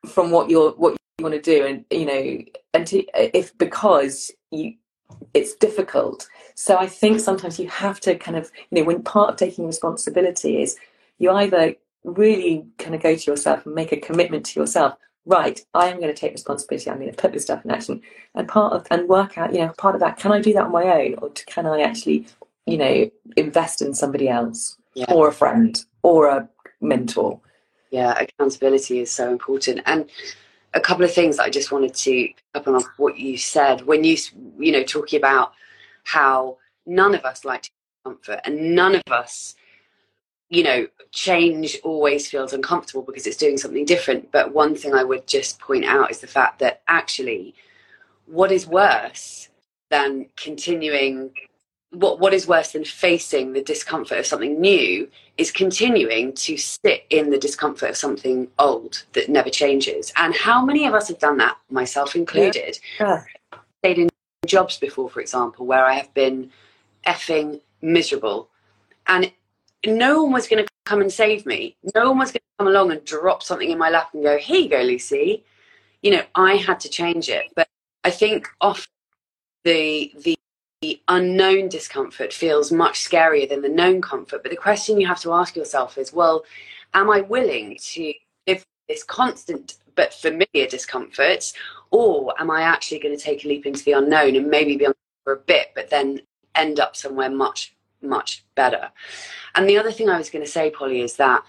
from 0.07 0.31
what 0.31 0.49
you're 0.49 0.71
what 0.71 0.95
you 1.17 1.23
want 1.23 1.35
to 1.35 1.41
do, 1.41 1.65
and 1.65 1.85
you 1.91 2.05
know, 2.05 2.43
and 2.73 2.87
to, 2.87 3.03
if 3.37 3.57
because 3.57 4.31
you 4.51 4.75
it's 5.33 5.53
difficult. 5.55 6.27
So 6.55 6.77
I 6.77 6.87
think 6.87 7.19
sometimes 7.19 7.59
you 7.59 7.67
have 7.69 7.99
to 8.01 8.15
kind 8.15 8.37
of 8.37 8.51
you 8.69 8.79
know 8.79 8.85
when 8.85 9.03
part 9.03 9.29
of 9.29 9.35
taking 9.37 9.65
responsibility 9.67 10.61
is 10.61 10.77
you 11.17 11.31
either 11.31 11.75
really 12.03 12.65
kind 12.77 12.95
of 12.95 13.01
go 13.01 13.15
to 13.15 13.31
yourself 13.31 13.65
and 13.65 13.75
make 13.75 13.91
a 13.91 13.97
commitment 13.97 14.45
to 14.45 14.59
yourself 14.59 14.95
right, 15.25 15.59
I 15.73 15.87
am 15.87 15.99
going 15.99 16.13
to 16.13 16.19
take 16.19 16.33
responsibility. 16.33 16.89
I'm 16.89 16.99
going 16.99 17.11
to 17.11 17.17
put 17.17 17.33
this 17.33 17.43
stuff 17.43 17.65
in 17.65 17.71
action, 17.71 18.01
and 18.33 18.47
part 18.47 18.73
of 18.73 18.87
and 18.91 19.07
work 19.07 19.37
out, 19.37 19.53
you 19.53 19.59
know, 19.59 19.73
part 19.77 19.95
of 19.95 20.01
that. 20.01 20.17
Can 20.17 20.31
I 20.31 20.39
do 20.39 20.53
that 20.53 20.65
on 20.65 20.71
my 20.71 20.83
own, 20.83 21.15
or 21.15 21.29
can 21.29 21.65
I 21.65 21.81
actually, 21.81 22.27
you 22.65 22.77
know, 22.77 23.09
invest 23.35 23.81
in 23.81 23.93
somebody 23.93 24.29
else, 24.29 24.77
yeah. 24.93 25.11
or 25.11 25.27
a 25.27 25.33
friend, 25.33 25.83
or 26.03 26.27
a 26.27 26.49
mentor? 26.81 27.39
Yeah, 27.91 28.17
accountability 28.19 28.99
is 28.99 29.11
so 29.11 29.31
important, 29.31 29.81
and 29.85 30.09
a 30.75 30.79
couple 30.79 31.05
of 31.05 31.13
things 31.13 31.37
that 31.37 31.43
I 31.43 31.49
just 31.49 31.71
wanted 31.71 31.95
to 31.95 32.29
up 32.53 32.67
on 32.67 32.83
what 32.97 33.17
you 33.17 33.37
said. 33.37 33.81
When 33.81 34.03
you 34.03 34.17
you 34.59 34.71
know 34.71 34.83
talking 34.83 35.17
about 35.17 35.53
how 36.03 36.57
none 36.85 37.15
of 37.15 37.25
us 37.25 37.43
like 37.43 37.71
comfort 38.03 38.41
and 38.45 38.75
none 38.75 38.95
of 38.95 39.03
us 39.09 39.55
you 40.49 40.61
know 40.61 40.87
change 41.11 41.79
always 41.83 42.29
feels 42.29 42.53
uncomfortable 42.53 43.01
because 43.01 43.25
it's 43.25 43.37
doing 43.37 43.57
something 43.57 43.85
different. 43.85 44.31
But 44.31 44.53
one 44.53 44.75
thing 44.75 44.93
I 44.93 45.03
would 45.03 45.25
just 45.25 45.59
point 45.59 45.85
out 45.85 46.11
is 46.11 46.19
the 46.19 46.27
fact 46.27 46.59
that 46.59 46.81
actually 46.87 47.55
what 48.27 48.51
is 48.51 48.67
worse 48.67 49.49
than 49.89 50.27
continuing 50.35 51.31
what 51.95 52.19
what 52.19 52.33
is 52.33 52.47
worse 52.47 52.71
than 52.73 52.85
facing 52.85 53.53
the 53.53 53.61
discomfort 53.61 54.19
of 54.19 54.25
something 54.25 54.59
new 54.59 55.09
is 55.37 55.51
continuing 55.51 56.33
to 56.33 56.57
sit 56.57 57.05
in 57.09 57.29
the 57.29 57.37
discomfort 57.37 57.89
of 57.89 57.97
something 57.97 58.47
old 58.57 59.03
that 59.13 59.29
never 59.29 59.49
changes. 59.49 60.13
And 60.15 60.33
how 60.33 60.63
many 60.63 60.85
of 60.85 60.93
us 60.93 61.09
have 61.09 61.19
done 61.19 61.37
that, 61.37 61.57
myself 61.69 62.15
included? 62.15 62.79
Yeah. 62.99 63.23
Stayed 63.83 63.99
in 63.99 64.09
jobs 64.45 64.77
before, 64.77 65.09
for 65.09 65.19
example, 65.19 65.65
where 65.65 65.85
I 65.85 65.93
have 65.93 66.13
been 66.13 66.51
effing 67.05 67.61
miserable, 67.81 68.49
and 69.07 69.31
no 69.85 70.23
one 70.23 70.33
was 70.33 70.47
going 70.47 70.63
to 70.63 70.69
come 70.85 71.01
and 71.01 71.11
save 71.11 71.45
me. 71.45 71.75
No 71.93 72.09
one 72.09 72.19
was 72.19 72.31
going 72.31 72.39
to 72.39 72.57
come 72.59 72.67
along 72.67 72.91
and 72.91 73.03
drop 73.03 73.43
something 73.43 73.69
in 73.69 73.77
my 73.77 73.89
lap 73.89 74.09
and 74.13 74.23
go, 74.23 74.37
"Here 74.37 74.61
you 74.61 74.69
go, 74.69 74.81
Lucy." 74.81 75.43
You 76.01 76.11
know, 76.11 76.23
I 76.35 76.55
had 76.55 76.79
to 76.81 76.89
change 76.89 77.29
it, 77.29 77.45
but 77.55 77.67
I 78.03 78.11
think 78.11 78.47
often 78.61 78.91
the 79.63 80.13
the 80.23 80.37
unknown 81.07 81.69
discomfort 81.69 82.33
feels 82.33 82.71
much 82.71 83.07
scarier 83.07 83.47
than 83.47 83.61
the 83.61 83.69
known 83.69 84.01
comfort. 84.01 84.41
But 84.43 84.51
the 84.51 84.57
question 84.57 84.99
you 84.99 85.07
have 85.07 85.21
to 85.21 85.33
ask 85.33 85.55
yourself 85.55 85.97
is 85.97 86.13
well, 86.13 86.43
am 86.93 87.09
I 87.09 87.21
willing 87.21 87.77
to 87.93 88.13
live 88.47 88.65
this 88.87 89.03
constant 89.03 89.75
but 89.95 90.13
familiar 90.13 90.67
discomfort? 90.69 91.53
Or 91.91 92.33
am 92.39 92.51
I 92.51 92.61
actually 92.61 92.99
going 92.99 93.17
to 93.17 93.23
take 93.23 93.45
a 93.45 93.47
leap 93.47 93.65
into 93.65 93.83
the 93.83 93.93
unknown 93.93 94.35
and 94.35 94.49
maybe 94.49 94.75
be 94.75 94.87
on 94.87 94.93
for 95.23 95.33
a 95.33 95.37
bit, 95.37 95.67
but 95.75 95.89
then 95.89 96.21
end 96.55 96.79
up 96.79 96.95
somewhere 96.95 97.29
much, 97.29 97.75
much 98.01 98.43
better? 98.55 98.91
And 99.55 99.69
the 99.69 99.77
other 99.77 99.91
thing 99.91 100.09
I 100.09 100.17
was 100.17 100.29
going 100.29 100.43
to 100.43 100.51
say, 100.51 100.69
Polly, 100.69 101.01
is 101.01 101.15
that 101.17 101.43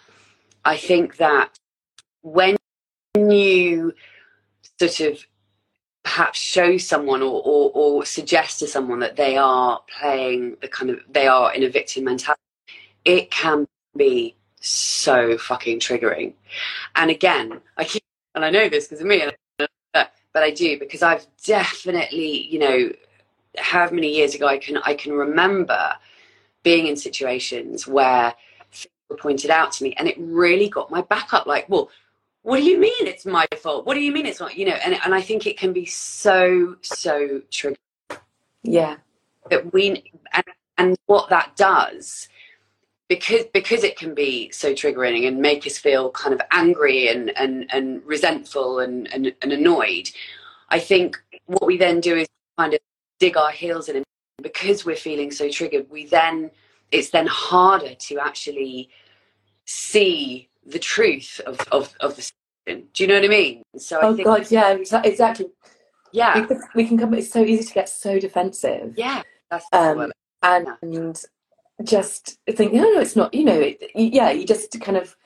I 0.65 0.77
think 0.77 1.17
that 1.17 1.59
when 2.23 2.57
you 3.15 3.95
sort 4.79 5.01
of 5.01 5.27
perhaps 6.07 6.39
show 6.39 6.79
someone 6.79 7.21
or, 7.21 7.43
or, 7.45 7.73
or, 7.75 8.05
suggest 8.05 8.61
to 8.61 8.67
someone 8.69 9.01
that 9.01 9.17
they 9.17 9.37
are 9.37 9.81
playing 9.99 10.57
the 10.61 10.69
kind 10.69 10.89
of 10.89 11.01
they 11.11 11.27
are 11.27 11.53
in 11.53 11.65
a 11.65 11.69
victim 11.69 12.05
mentality 12.05 12.41
it 13.05 13.29
can 13.33 13.67
be 13.97 14.37
so 14.61 15.37
fucking 15.37 15.81
triggering. 15.81 16.33
And 16.95 17.11
again 17.11 17.61
i 17.77 17.83
keep 17.83 18.05
and 18.37 18.45
i 18.45 18.51
know 18.51 18.69
this 18.69 18.87
because 18.87 19.01
of 19.01 19.09
me 19.09 19.25
but 19.99 20.43
i 20.45 20.51
do 20.51 20.79
because 20.79 21.03
i've 21.03 21.27
definitely 21.45 22.47
you 22.53 22.61
know 22.61 22.93
how 23.59 23.91
many 23.91 24.15
years 24.15 24.35
ago 24.35 24.47
i 24.47 24.59
can 24.59 24.77
i 24.85 24.95
can 24.95 25.13
remember 25.13 25.93
being 26.63 26.87
in 26.87 26.97
situations 26.97 27.87
where 27.87 28.33
things 28.71 28.93
were 29.09 29.17
pointed 29.17 29.51
out 29.51 29.73
to 29.73 29.83
me 29.83 29.93
and 29.95 30.07
it 30.07 30.17
really 30.19 30.69
got 30.69 30.89
my 30.91 31.01
back 31.03 31.35
up 31.35 31.47
like 31.47 31.69
well 31.69 31.91
what 32.47 32.59
do 32.59 32.63
you 32.63 32.79
mean 32.79 33.09
it's 33.09 33.27
my 33.27 33.45
fault? 33.61 33.87
What 33.87 33.95
do 33.95 34.01
you 34.01 34.13
mean 34.13 34.25
it's 34.25 34.39
not? 34.39 34.57
You 34.57 34.67
know, 34.67 34.79
and 34.85 34.95
and 35.05 35.13
I 35.13 35.21
think 35.21 35.49
it 35.49 35.59
can 35.59 35.73
be 35.73 35.85
so 35.85 36.77
so 36.81 37.41
triggering. 37.51 37.75
Yeah. 38.63 38.99
That 39.51 39.73
we 39.73 40.13
and, 40.33 40.45
and 40.79 40.97
what 41.07 41.29
that 41.31 41.57
does 41.57 42.29
because 43.09 43.47
because 43.53 43.83
it 43.83 43.99
can 43.99 44.15
be 44.15 44.49
so 44.53 44.73
triggering 44.75 45.27
and 45.27 45.41
make 45.41 45.67
us 45.67 45.77
feel 45.77 46.13
kind 46.13 46.33
of 46.33 46.41
angry 46.53 47.09
and 47.09 47.37
and, 47.37 47.67
and 47.73 48.01
resentful 48.07 48.79
and, 48.79 49.13
and, 49.13 49.33
and 49.43 49.53
annoyed 49.53 50.11
i 50.71 50.79
think 50.81 51.17
what 51.47 51.65
we 51.65 51.77
then 51.77 52.01
do 52.01 52.17
is 52.17 52.27
kind 52.59 52.75
of 52.75 52.81
dig 53.21 53.37
our 53.37 53.53
heels 53.53 53.89
in 53.89 53.97
and 53.97 54.05
because 54.43 54.85
we're 54.85 54.97
feeling 54.97 55.31
so 55.31 55.49
triggered 55.49 55.89
we 55.89 56.07
then 56.07 56.51
it's 56.91 57.11
then 57.11 57.29
harder 57.29 57.95
to 57.95 58.19
actually 58.19 58.89
see 59.67 60.49
the 60.67 60.79
truth 60.79 61.41
of, 61.47 61.61
of, 61.73 61.95
of 62.01 62.17
the. 62.17 62.33
Do 62.67 62.83
you 62.99 63.07
know 63.07 63.15
what 63.15 63.25
I 63.25 63.29
mean? 63.29 63.63
So 63.79 64.01
I 64.01 64.07
oh 64.07 64.15
God, 64.15 64.51
yeah, 64.51 64.77
exactly. 65.05 65.47
Yeah, 66.13 66.41
we 66.41 66.47
can, 66.47 66.63
we 66.75 66.87
can 66.87 66.99
come. 66.99 67.15
It's 67.15 67.31
so 67.31 67.43
easy 67.45 67.65
to 67.65 67.75
get 67.75 67.89
so 67.89 68.19
defensive. 68.19 68.95
Yeah, 68.97 69.23
that's 69.51 69.67
um, 69.73 70.13
and, 70.43 70.69
and 70.83 71.25
just 71.85 72.39
think, 72.51 72.73
no, 72.73 72.83
no, 72.83 73.01
it's 73.01 73.15
not. 73.15 73.33
You 73.35 73.45
know, 73.45 73.61
it, 73.61 73.91
yeah, 73.95 74.31
you 74.31 74.47
just 74.47 74.81
kind 74.81 74.97
of. 74.97 75.17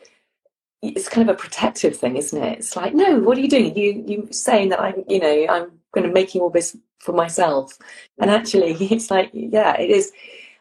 It's 0.82 1.10
kind 1.10 1.28
of 1.28 1.34
a 1.34 1.38
protective 1.38 1.94
thing, 1.94 2.16
isn't 2.16 2.42
it? 2.42 2.58
It's 2.58 2.74
like, 2.74 2.94
no, 2.94 3.18
what 3.18 3.36
are 3.36 3.40
you 3.42 3.48
doing? 3.48 3.76
You 3.76 4.02
you 4.06 4.28
saying 4.30 4.70
that 4.70 4.80
I'm, 4.80 5.04
you 5.08 5.20
know, 5.20 5.46
I'm 5.50 5.72
going 5.92 6.06
to 6.06 6.12
making 6.12 6.40
all 6.40 6.48
this 6.48 6.74
for 6.98 7.12
myself, 7.12 7.78
and 8.18 8.30
actually, 8.30 8.72
it's 8.80 9.10
like, 9.10 9.30
yeah, 9.32 9.78
it 9.78 9.90
is. 9.90 10.12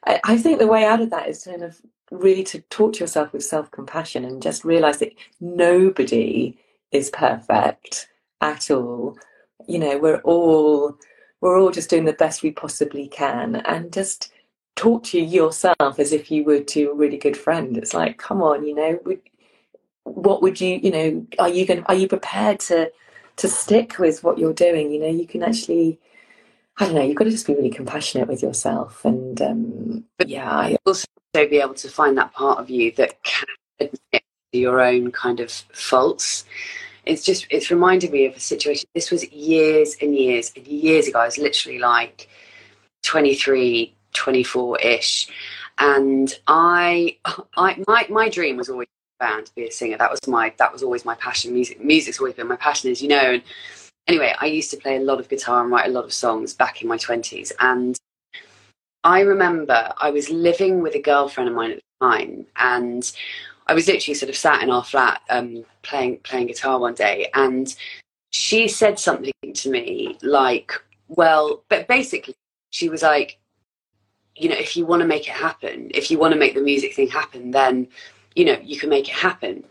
I, 0.05 0.19
I 0.24 0.38
think 0.38 0.59
the 0.59 0.67
way 0.67 0.86
out 0.86 1.01
of 1.01 1.09
that 1.12 1.27
is 1.27 1.43
kind 1.45 1.63
of 1.63 1.81
really 2.12 2.43
to 2.43 2.62
talk 2.69 2.93
to 2.93 3.00
yourself 3.00 3.31
with 3.33 3.43
self 3.43 3.71
compassion 3.71 4.25
and 4.25 4.41
just 4.41 4.63
realize 4.65 5.00
that 5.00 5.13
nobody 5.39 6.57
is 6.91 7.10
perfect 7.10 8.08
at 8.41 8.72
all. 8.72 9.17
You 9.67 9.79
know, 9.79 9.98
we're 9.98 10.22
all 10.22 10.98
we're 11.41 11.60
all 11.60 11.72
just 11.72 11.89
doing 11.89 12.05
the 12.05 12.13
best 12.13 12.43
we 12.43 12.51
possibly 12.51 13.08
can 13.08 13.58
and 13.58 13.93
just 13.93 14.31
talk 14.75 15.03
to 15.03 15.19
yourself 15.19 16.00
as 16.00 16.12
if 16.13 16.31
you 16.31 16.43
were 16.43 16.62
to 16.62 16.91
a 16.91 16.96
really 16.96 17.17
good 17.17 17.38
friend. 17.38 17.77
It's 17.77 17.93
like, 17.93 18.17
come 18.17 18.41
on, 18.41 18.65
you 18.65 18.75
know, 18.75 19.00
would, 19.05 19.22
what 20.03 20.41
would 20.41 20.60
you, 20.60 20.79
you 20.81 20.91
know, 20.91 21.27
are 21.38 21.50
you 21.50 21.65
going? 21.65 21.84
Are 21.84 21.96
you 21.96 22.08
prepared 22.08 22.60
to 22.62 22.91
to 23.38 23.48
stick 23.48 24.00
with 24.00 24.24
what 24.24 24.38
you're 24.38 24.53
doing? 24.53 24.91
You 24.91 25.00
know, 25.00 25.10
you 25.10 25.27
can 25.27 25.43
actually. 25.43 26.00
I 26.77 26.86
don't 26.86 26.96
know. 26.96 27.03
You've 27.03 27.17
got 27.17 27.25
to 27.25 27.31
just 27.31 27.46
be 27.46 27.55
really 27.55 27.69
compassionate 27.69 28.29
with 28.29 28.41
yourself, 28.41 29.03
and 29.03 29.41
um, 29.41 30.05
but 30.17 30.29
yeah, 30.29 30.50
I 30.50 30.77
also 30.86 31.05
be 31.34 31.60
able 31.60 31.74
to 31.74 31.89
find 31.89 32.17
that 32.17 32.31
part 32.31 32.58
of 32.58 32.69
you 32.69 32.93
that 32.93 33.22
can 33.24 33.48
admit 33.81 34.24
your 34.51 34.82
own 34.82 35.12
kind 35.12 35.39
of 35.39 35.51
faults. 35.51 36.46
It's 37.06 37.24
just 37.24 37.48
it's 37.50 37.72
reminded 37.72 38.12
me 38.12 38.25
of 38.25 38.36
a 38.36 38.39
situation 38.39 38.88
this 38.94 39.12
was 39.12 39.29
years 39.32 39.96
and 40.01 40.15
years 40.15 40.51
and 40.56 40.65
years 40.68 41.08
ago. 41.08 41.20
I 41.20 41.25
was 41.25 41.38
literally 41.38 41.79
like 41.79 42.29
23 43.03 43.96
24-ish 44.13 45.29
and 45.77 46.34
i 46.48 47.15
i 47.58 47.82
my, 47.88 48.06
my 48.10 48.27
dream 48.27 48.58
was 48.58 48.70
always 48.70 48.88
band 49.20 49.46
to 49.46 49.56
be 49.56 49.68
a 49.68 49.72
singer. 49.72 49.98
That 49.98 50.12
was 50.12 50.20
my 50.27 50.53
that 50.58 50.72
was 50.72 50.82
always 50.82 51.06
my 51.06 51.15
passion. 51.15 51.53
Music 51.53 51.84
music's 51.84 52.20
always 52.20 52.36
been 52.36 52.48
my 52.48 52.56
passion 52.56 52.89
as 52.89 53.01
you 53.01 53.10
know. 53.10 53.34
And 53.34 53.44
anyway 54.08 54.34
i 54.39 54.46
used 54.46 54.72
to 54.72 54.77
play 54.77 54.98
a 54.98 55.01
lot 55.01 55.20
of 55.20 55.29
guitar 55.29 55.62
and 55.62 55.72
write 55.72 55.88
a 55.88 55.91
lot 55.91 56.03
of 56.03 56.13
songs 56.13 56.53
back 56.53 56.82
in 56.82 56.88
my 56.88 56.98
20s 56.98 57.51
and 57.60 58.00
i 59.03 59.20
remember 59.20 59.94
i 59.98 60.10
was 60.10 60.29
living 60.32 60.82
with 60.82 60.96
a 60.96 61.01
girlfriend 61.01 61.48
of 61.48 61.56
mine 61.56 61.72
at 61.72 61.77
the 61.77 61.84
time. 62.01 62.46
And 62.56 63.12
I 63.70 63.74
was 63.76 63.88
literally 63.88 64.16
sort 64.16 64.32
of 64.32 64.36
sat 64.36 64.64
in 64.64 64.72
our 64.72 64.84
flat 64.84 65.22
um, 65.30 65.64
playing 65.84 66.18
playing 66.24 66.48
guitar 66.48 66.80
one 66.80 66.96
day, 66.96 67.30
and 67.36 67.74
she 68.32 68.68
said 68.68 68.98
something 68.98 69.32
to 69.54 69.70
me 69.70 70.18
like, 70.24 70.72
"Well," 71.08 71.64
but 71.70 71.88
basically, 71.88 72.34
she 72.72 72.90
was 72.90 73.04
like, 73.04 73.38
"You 74.36 74.50
know, 74.50 74.56
if 74.56 74.76
you 74.76 74.88
want 74.88 75.02
to 75.02 75.08
make 75.08 75.28
it 75.28 75.36
happen, 75.36 75.92
if 75.94 76.10
you 76.10 76.18
want 76.18 76.34
to 76.34 76.40
make 76.40 76.56
the 76.56 76.62
music 76.62 76.96
thing 76.96 77.10
happen, 77.10 77.52
then 77.52 77.88
you 78.36 78.44
know 78.46 78.58
you 78.64 78.80
can 78.80 78.90
make 78.90 79.08
it 79.08 79.14
happen." 79.14 79.64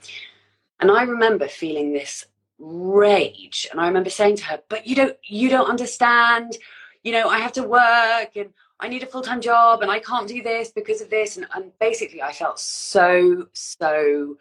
And 0.79 0.93
I 0.93 1.03
remember 1.03 1.49
feeling 1.49 1.93
this 1.93 2.25
rage, 2.61 3.67
and 3.73 3.81
I 3.81 3.89
remember 3.89 4.11
saying 4.11 4.37
to 4.37 4.45
her, 4.45 4.63
"But 4.69 4.87
you 4.87 4.95
don't, 4.95 5.17
you 5.25 5.49
don't 5.49 5.69
understand. 5.69 6.57
You 7.03 7.11
know, 7.15 7.29
I 7.29 7.39
have 7.39 7.53
to 7.55 7.65
work 7.65 8.37
and." 8.37 8.55
I 8.81 8.89
need 8.89 9.03
a 9.03 9.07
full 9.07 9.23
time 9.23 9.41
job 9.41 9.83
and 9.83 9.91
I 9.91 9.99
can't 9.99 10.29
do 10.29 10.43
this 10.43 10.71
because 10.71 11.01
of 11.01 11.11
this. 11.11 11.37
And, 11.37 11.47
and 11.55 11.77
basically, 11.79 12.23
I 12.23 12.33
felt 12.33 12.61
so, 12.61 13.49
so, 13.53 14.37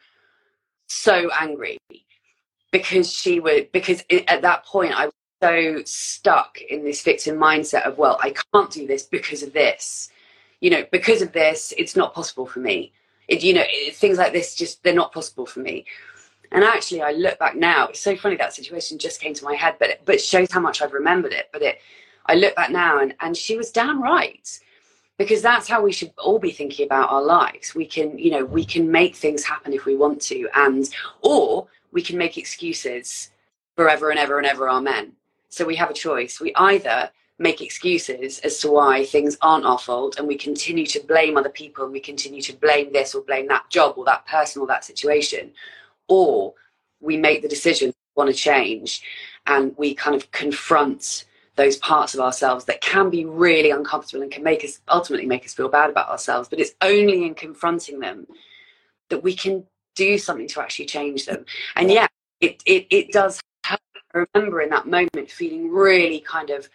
so 0.88 1.30
angry 1.40 1.78
because 2.72 3.12
she 3.12 3.40
would, 3.40 3.72
because 3.72 4.04
at 4.28 4.42
that 4.42 4.66
point, 4.66 4.94
I 4.94 5.06
was 5.06 5.14
so 5.42 5.82
stuck 5.86 6.62
in 6.62 6.84
this 6.84 7.02
victim 7.02 7.38
mindset 7.38 7.84
of, 7.84 7.98
well, 7.98 8.18
I 8.22 8.34
can't 8.54 8.72
do 8.72 8.86
this 8.86 9.04
because 9.04 9.44
of 9.44 9.54
this. 9.54 10.10
You 10.60 10.72
know, 10.72 10.86
because 10.92 11.22
of 11.22 11.34
this, 11.34 11.74
it's 11.78 11.96
not 11.96 12.14
possible 12.14 12.48
for 12.48 12.60
me. 12.60 12.94
It, 13.28 13.44
you 13.44 13.54
know, 13.54 13.64
it, 13.66 13.96
things 13.96 14.18
like 14.18 14.34
this 14.34 14.56
just, 14.56 14.84
they're 14.84 14.94
not 14.94 15.14
possible 15.14 15.46
for 15.46 15.60
me. 15.60 15.86
And 16.52 16.64
actually, 16.64 17.02
I 17.02 17.12
look 17.12 17.38
back 17.40 17.56
now. 17.56 17.88
It's 17.88 18.00
so 18.00 18.16
funny 18.16 18.38
that 18.38 18.54
situation 18.54 18.98
just 18.98 19.20
came 19.20 19.34
to 19.34 19.44
my 19.44 19.54
head, 19.54 19.76
but 19.80 19.90
it, 19.90 20.02
but 20.06 20.22
shows 20.22 20.52
how 20.52 20.62
much 20.62 20.82
I've 20.82 20.94
remembered 20.94 21.34
it. 21.34 21.50
But 21.52 21.62
it 21.62 21.80
I 22.28 22.36
look 22.36 22.56
back 22.56 22.72
now 22.72 23.00
and, 23.00 23.14
and 23.20 23.36
she 23.36 23.58
was 23.58 23.72
damn 23.72 24.02
right 24.02 24.48
because 25.18 25.42
that's 25.42 25.68
how 25.68 25.82
we 25.82 25.92
should 25.92 26.14
all 26.18 26.40
be 26.40 26.52
thinking 26.52 26.86
about 26.86 27.12
our 27.12 27.24
lives. 27.24 27.74
We 27.74 27.86
can 27.86 28.18
you 28.18 28.32
know 28.32 28.46
we 28.46 28.66
can 28.66 28.92
make 28.92 29.16
things 29.16 29.44
happen 29.44 29.74
if 29.74 29.86
we 29.86 29.96
want 29.96 30.22
to 30.24 30.48
and 30.56 30.88
or 31.22 31.68
we 31.92 32.02
can 32.02 32.18
make 32.18 32.38
excuses 32.38 33.32
forever 33.76 34.10
and 34.10 34.20
ever 34.20 34.38
and 34.38 34.48
ever 34.48 34.70
amen. 34.70 35.14
So 35.50 35.66
we 35.66 35.76
have 35.78 35.90
a 35.90 35.94
choice. 35.94 36.40
We 36.40 36.54
either 36.56 37.10
make 37.40 37.62
excuses 37.62 38.40
as 38.40 38.58
to 38.60 38.72
why 38.72 39.06
things 39.06 39.38
aren't 39.42 39.66
our 39.66 39.78
fault 39.78 40.18
and 40.18 40.28
we 40.28 40.36
continue 40.36 40.86
to 40.88 41.00
blame 41.02 41.38
other 41.38 41.50
people 41.50 41.84
and 41.84 41.94
we 41.94 42.00
continue 42.00 42.42
to 42.42 42.54
blame 42.54 42.92
this 42.92 43.14
or 43.14 43.22
blame 43.22 43.48
that 43.48 43.70
job 43.70 43.94
or 43.96 44.06
that 44.06 44.26
person 44.26 44.62
or 44.62 44.68
that 44.68 44.84
situation 44.84 45.52
or 46.08 46.54
we 47.00 47.16
make 47.16 47.44
the 47.44 47.48
decision 47.48 47.94
want 48.16 48.28
to 48.30 48.36
change 48.36 49.04
and 49.46 49.76
we 49.78 49.94
kind 49.94 50.16
of 50.16 50.32
confront 50.32 51.26
those 51.58 51.78
parts 51.78 52.14
of 52.14 52.22
ourselves 52.22 52.66
that 52.66 52.80
can 52.82 53.10
be 53.10 53.26
really 53.26 53.72
uncomfortable 53.72 54.24
and 54.24 54.32
can 54.32 54.44
make 54.44 54.64
us 54.64 54.80
ultimately 54.88 55.26
make 55.26 55.46
us 55.46 55.54
feel 55.54 55.68
bad 55.68 55.90
about 55.90 56.10
ourselves 56.10 56.48
but 56.48 56.60
it's 56.60 56.74
only 56.82 57.26
in 57.26 57.36
confronting 57.36 58.00
them 58.00 58.26
that 59.10 59.24
we 59.24 59.36
can 59.36 59.66
do 59.98 60.18
something 60.18 60.48
to 60.48 60.62
actually 60.62 60.86
change 60.86 61.26
them. 61.26 61.44
And 61.76 61.92
yeah. 61.92 62.08
it 62.40 62.62
it, 62.66 62.88
it 62.90 63.12
does 63.12 63.42
help. 63.66 63.82
I 64.14 64.26
remember 64.34 64.62
in 64.62 64.70
that 64.70 64.88
moment 64.88 65.30
feeling 65.30 65.70
really 65.70 66.22
kind 66.22 66.50
of 66.52 66.70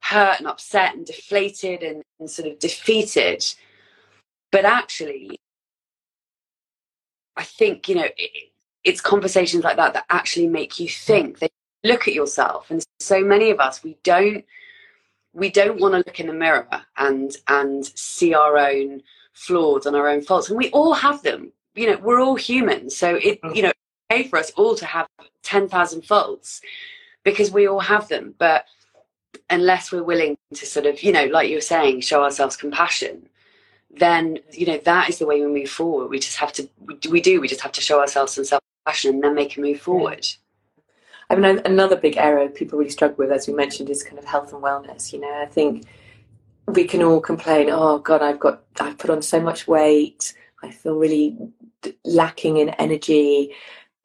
hurt 0.00 0.38
and 0.38 0.46
upset 0.46 0.94
and 0.94 1.06
deflated 1.06 1.82
and, 1.82 2.02
and 2.20 2.30
sort 2.30 2.48
of 2.48 2.58
defeated. 2.58 3.44
But 4.52 4.64
actually 4.64 5.40
i 7.38 7.44
think 7.44 7.86
you 7.86 7.94
know 7.94 8.08
it, 8.16 8.50
it's 8.82 9.02
conversations 9.02 9.62
like 9.62 9.76
that 9.76 9.92
that 9.92 10.06
actually 10.10 10.46
make 10.46 10.78
you 10.80 10.88
think. 10.88 11.40
That 11.40 11.50
look 11.86 12.08
at 12.08 12.14
yourself. 12.14 12.70
And 12.70 12.84
so 13.00 13.20
many 13.22 13.50
of 13.50 13.60
us 13.60 13.82
we 13.82 13.96
don't 14.02 14.44
we 15.32 15.50
don't 15.50 15.80
want 15.80 15.92
to 15.92 15.98
look 15.98 16.20
in 16.20 16.26
the 16.26 16.32
mirror 16.32 16.66
and 16.96 17.34
and 17.48 17.84
see 17.84 18.34
our 18.34 18.58
own 18.58 19.02
flaws 19.32 19.86
and 19.86 19.96
our 19.96 20.08
own 20.08 20.22
faults. 20.22 20.48
And 20.48 20.58
we 20.58 20.70
all 20.70 20.94
have 20.94 21.22
them. 21.22 21.52
You 21.74 21.90
know 21.90 21.98
we're 21.98 22.20
all 22.20 22.36
human. 22.36 22.90
So 22.90 23.16
it 23.16 23.40
mm. 23.42 23.54
you 23.54 23.62
know 23.62 23.72
okay 24.10 24.28
for 24.28 24.38
us 24.38 24.50
all 24.52 24.76
to 24.76 24.86
have 24.86 25.08
10,000 25.42 26.04
faults 26.04 26.60
because 27.24 27.50
we 27.50 27.66
all 27.66 27.80
have 27.80 28.08
them. 28.08 28.34
But 28.38 28.66
unless 29.50 29.92
we're 29.92 30.02
willing 30.02 30.36
to 30.54 30.66
sort 30.66 30.86
of 30.86 31.02
you 31.02 31.12
know 31.12 31.26
like 31.26 31.48
you 31.48 31.56
were 31.56 31.60
saying 31.60 32.00
show 32.00 32.22
ourselves 32.22 32.56
compassion 32.56 33.28
then 33.90 34.38
you 34.52 34.66
know 34.66 34.78
that 34.78 35.08
is 35.08 35.18
the 35.18 35.26
way 35.26 35.40
we 35.40 35.60
move 35.60 35.70
forward. 35.70 36.08
We 36.08 36.18
just 36.18 36.36
have 36.36 36.52
to 36.54 36.68
we, 36.80 36.98
we 37.10 37.20
do 37.20 37.40
we 37.40 37.48
just 37.48 37.60
have 37.60 37.72
to 37.72 37.80
show 37.80 38.00
ourselves 38.00 38.32
some 38.32 38.44
self 38.44 38.62
compassion 38.84 39.14
and 39.14 39.24
then 39.24 39.34
make 39.34 39.56
a 39.56 39.60
move 39.60 39.80
forward 39.80 40.26
I 41.28 41.34
mean, 41.36 41.60
another 41.64 41.96
big 41.96 42.16
area 42.16 42.48
people 42.48 42.78
really 42.78 42.90
struggle 42.90 43.16
with, 43.18 43.32
as 43.32 43.48
we 43.48 43.54
mentioned, 43.54 43.90
is 43.90 44.02
kind 44.02 44.18
of 44.18 44.24
health 44.24 44.52
and 44.52 44.62
wellness. 44.62 45.12
You 45.12 45.20
know, 45.20 45.42
I 45.42 45.46
think 45.46 45.84
we 46.66 46.84
can 46.84 47.02
all 47.02 47.20
complain, 47.20 47.68
oh 47.70 47.98
God, 47.98 48.22
I've 48.22 48.40
got, 48.40 48.62
I've 48.80 48.98
put 48.98 49.10
on 49.10 49.22
so 49.22 49.40
much 49.40 49.66
weight. 49.66 50.34
I 50.62 50.70
feel 50.70 50.96
really 50.96 51.36
lacking 52.04 52.56
in 52.58 52.70
energy. 52.70 53.54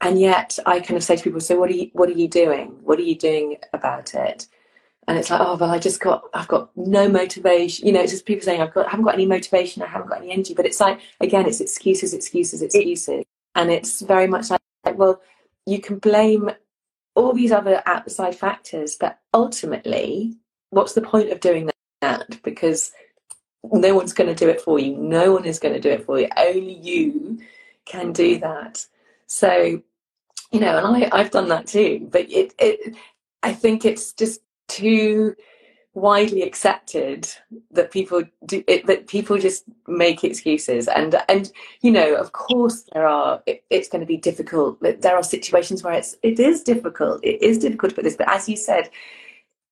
And 0.02 0.20
yet 0.20 0.58
I 0.66 0.80
kind 0.80 0.98
of 0.98 1.04
say 1.04 1.16
to 1.16 1.24
people, 1.24 1.40
so 1.40 1.60
what 1.60 1.70
are 1.70 1.74
you, 1.74 1.90
what 1.94 2.10
are 2.10 2.14
you 2.14 2.28
doing? 2.28 2.78
What 2.82 3.00
are 3.00 3.04
you 3.04 3.16
doing 3.16 3.58
about 3.74 4.14
it? 4.16 4.48
And 5.08 5.18
it's 5.18 5.30
like, 5.30 5.42
oh, 5.42 5.56
well, 5.56 5.72
I 5.72 5.80
just 5.80 6.00
got, 6.00 6.24
I've 6.34 6.48
got 6.48 6.76
no 6.78 7.08
motivation. 7.10 7.86
You 7.88 7.94
know, 7.94 8.02
it's 8.02 8.12
just 8.12 8.26
people 8.26 8.44
saying, 8.44 8.62
I've 8.62 8.74
got, 8.74 8.88
I 8.88 8.92
haven't 8.92 9.06
got 9.06 9.16
any 9.16 9.26
motivation. 9.26 9.82
I 9.82 9.88
haven't 9.88 10.10
got 10.10 10.22
any 10.22 10.32
energy. 10.32 10.54
But 10.54 10.66
it's 10.66 10.80
like, 10.80 11.00
again, 11.20 11.48
it's 11.48 11.62
excuses, 11.62 12.14
excuses, 12.14 12.62
excuses. 12.62 13.26
And 13.56 13.72
it's 13.72 14.02
very 14.02 14.28
much 14.28 14.50
like, 14.50 14.62
well, 14.94 15.22
you 15.66 15.82
can 15.82 15.98
blame 15.98 16.52
all 17.16 17.34
these 17.34 17.52
other 17.52 17.82
outside 17.86 18.36
factors, 18.36 18.96
but 18.96 19.20
ultimately, 19.34 20.36
what's 20.70 20.94
the 20.94 21.02
point 21.02 21.32
of 21.32 21.40
doing 21.40 21.70
that? 22.02 22.42
Because 22.44 22.92
no 23.64 23.96
one's 23.96 24.14
going 24.14 24.34
to 24.34 24.36
do 24.36 24.50
it 24.50 24.62
for 24.62 24.80
you. 24.80 24.96
No 24.98 25.34
one 25.34 25.46
is 25.46 25.60
going 25.60 25.74
to 25.74 25.80
do 25.80 25.90
it 25.90 26.06
for 26.06 26.20
you. 26.20 26.28
Only 26.38 26.74
you 26.74 27.40
can 27.86 28.12
do 28.12 28.40
that. 28.40 28.86
So, 29.28 29.82
you 30.52 30.60
know, 30.60 30.78
and 30.78 31.06
I, 31.06 31.10
I've 31.12 31.32
done 31.32 31.50
that 31.50 31.68
too. 31.68 32.08
But 32.12 32.32
it, 32.32 32.54
it, 32.60 32.96
I 33.44 33.54
think 33.54 33.86
it's 33.86 34.14
just 34.14 34.42
too 34.68 35.36
widely 35.94 36.42
accepted 36.42 37.28
that 37.72 37.92
people 37.92 38.24
do 38.46 38.64
it, 38.68 38.86
that 38.88 39.08
people 39.08 39.38
just 39.38 39.66
make 39.88 40.24
excuses. 40.24 40.88
And 40.88 41.16
and 41.28 41.52
you 41.82 41.92
know 41.92 42.16
of 42.16 42.32
course 42.32 42.86
there 42.94 43.06
are 43.06 43.42
it, 43.46 43.64
it's 43.70 43.90
going 43.90 44.00
to 44.00 44.06
be 44.06 44.18
difficult 44.18 44.80
there 44.82 45.16
are 45.16 45.24
situations 45.24 45.84
where 45.84 45.94
it's 45.94 46.16
it 46.24 46.40
is 46.40 46.64
difficult 46.64 47.20
it 47.24 47.42
is 47.42 47.58
difficult 47.58 47.92
to 47.92 47.96
put 47.96 48.04
this 48.04 48.16
but 48.16 48.30
as 48.30 48.48
you 48.48 48.56
said 48.56 48.90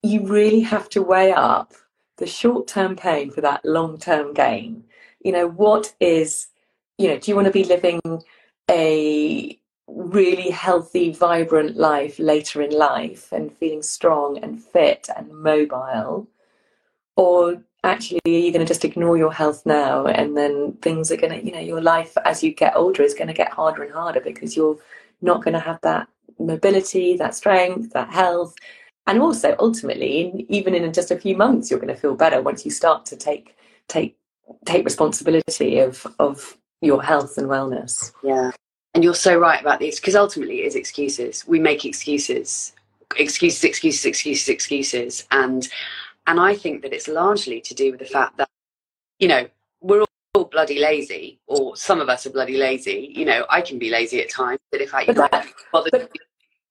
you 0.03 0.25
really 0.25 0.61
have 0.61 0.89
to 0.89 1.01
weigh 1.01 1.33
up 1.33 1.73
the 2.17 2.27
short-term 2.27 2.95
pain 2.95 3.31
for 3.31 3.41
that 3.41 3.63
long-term 3.65 4.33
gain. 4.33 4.83
You 5.24 5.31
know 5.31 5.48
what 5.48 5.94
is 6.00 6.48
you 6.98 7.07
know 7.07 7.17
do 7.17 7.31
you 7.31 7.35
want 7.35 7.48
to 7.48 7.51
be 7.51 7.63
living 7.63 8.01
a 8.70 9.57
really 9.93 10.49
healthy, 10.49 11.11
vibrant 11.11 11.77
life 11.77 12.19
later 12.19 12.61
in 12.61 12.71
life 12.71 13.31
and 13.31 13.55
feeling 13.57 13.81
strong 13.81 14.37
and 14.37 14.61
fit 14.61 15.09
and 15.15 15.29
mobile? 15.31 16.27
Or 17.15 17.61
actually, 17.83 18.19
are 18.25 18.29
you 18.29 18.51
going 18.51 18.65
to 18.65 18.73
just 18.73 18.85
ignore 18.85 19.17
your 19.17 19.33
health 19.33 19.65
now 19.65 20.05
and 20.05 20.37
then 20.37 20.77
things 20.81 21.11
are 21.11 21.17
going 21.17 21.33
to, 21.39 21.45
you 21.45 21.51
know, 21.51 21.59
your 21.59 21.81
life 21.81 22.17
as 22.25 22.43
you 22.43 22.53
get 22.53 22.75
older 22.75 23.03
is 23.03 23.13
going 23.13 23.27
to 23.27 23.33
get 23.33 23.51
harder 23.51 23.83
and 23.83 23.93
harder 23.93 24.21
because 24.21 24.55
you're 24.55 24.77
not 25.21 25.43
going 25.43 25.53
to 25.53 25.59
have 25.59 25.79
that 25.81 26.07
mobility, 26.39 27.17
that 27.17 27.35
strength, 27.35 27.91
that 27.93 28.09
health. 28.09 28.55
And 29.07 29.21
also, 29.21 29.55
ultimately, 29.59 30.45
even 30.49 30.75
in 30.75 30.91
just 30.93 31.11
a 31.11 31.17
few 31.17 31.35
months, 31.35 31.69
you're 31.69 31.79
going 31.79 31.93
to 31.93 31.99
feel 31.99 32.15
better 32.15 32.41
once 32.41 32.63
you 32.63 32.71
start 32.71 33.05
to 33.07 33.17
take 33.17 33.55
take 33.87 34.15
take 34.65 34.85
responsibility 34.85 35.79
of 35.79 36.05
of 36.19 36.57
your 36.81 37.01
health 37.01 37.37
and 37.37 37.47
wellness. 37.47 38.11
Yeah, 38.23 38.51
and 38.93 39.03
you're 39.03 39.15
so 39.15 39.37
right 39.37 39.61
about 39.61 39.79
this 39.79 39.99
because 39.99 40.15
ultimately 40.15 40.61
it 40.61 40.67
is 40.67 40.75
excuses. 40.75 41.47
We 41.47 41.59
make 41.59 41.85
excuses, 41.85 42.73
excuses, 43.17 43.63
excuses, 43.63 44.05
excuses, 44.05 44.49
excuses, 44.49 45.27
and 45.31 45.67
and 46.27 46.39
I 46.39 46.55
think 46.55 46.81
that 46.81 46.93
it's 46.93 47.07
largely 47.07 47.61
to 47.61 47.73
do 47.73 47.91
with 47.91 47.99
the 47.99 48.05
fact 48.05 48.37
that 48.37 48.49
you 49.19 49.27
know 49.27 49.47
we're 49.81 50.05
all 50.33 50.45
bloody 50.45 50.79
lazy, 50.79 51.39
or 51.47 51.75
some 51.75 52.01
of 52.01 52.09
us 52.09 52.25
are 52.25 52.31
bloody 52.31 52.57
lazy. 52.57 53.11
You 53.15 53.25
know, 53.25 53.45
I 53.49 53.61
can 53.61 53.79
be 53.79 53.89
lazy 53.89 54.21
at 54.21 54.29
times, 54.29 54.59
but 54.71 54.81
if 54.81 54.93
I 54.93 55.01
you 55.01 55.13
know, 55.13 55.27
bother, 55.71 55.89
but, 55.91 56.11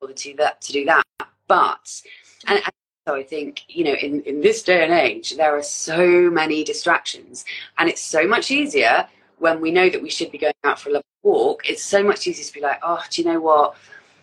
bother 0.01 0.15
to 0.15 0.35
that 0.39 0.61
to 0.63 0.73
do 0.73 0.85
that, 0.87 1.05
but 1.47 2.03
and, 2.47 2.59
and 2.59 2.73
so 3.07 3.15
I 3.15 3.23
think, 3.23 3.63
you 3.69 3.85
know, 3.85 3.95
in, 3.95 4.21
in 4.23 4.43
this 4.43 4.63
day 4.63 4.85
and 4.85 4.93
age, 4.93 5.37
there 5.37 5.57
are 5.57 5.63
so 5.63 6.31
many 6.31 6.63
distractions, 6.63 7.45
and 7.79 7.89
it's 7.89 8.03
so 8.03 8.27
much 8.27 8.51
easier 8.51 9.09
when 9.39 9.61
we 9.61 9.71
know 9.71 9.89
that 9.89 10.03
we 10.03 10.11
should 10.11 10.31
be 10.31 10.39
going 10.39 10.55
out 10.65 10.79
for 10.79 10.91
a 10.91 10.93
lovely 10.93 11.05
walk, 11.23 11.69
it's 11.69 11.83
so 11.83 12.03
much 12.03 12.27
easier 12.27 12.45
to 12.45 12.53
be 12.53 12.61
like, 12.61 12.79
oh, 12.83 13.03
do 13.11 13.23
you 13.23 13.29
know 13.29 13.41
what? 13.41 13.77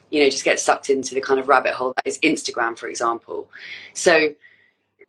You 0.10 0.24
know, 0.24 0.30
just 0.30 0.44
get 0.44 0.60
sucked 0.60 0.90
into 0.90 1.16
the 1.16 1.22
kind 1.22 1.40
of 1.40 1.48
rabbit 1.48 1.74
hole 1.74 1.94
that 1.96 2.08
is 2.08 2.20
Instagram, 2.20 2.78
for 2.78 2.88
example. 2.88 3.50
So 3.94 4.34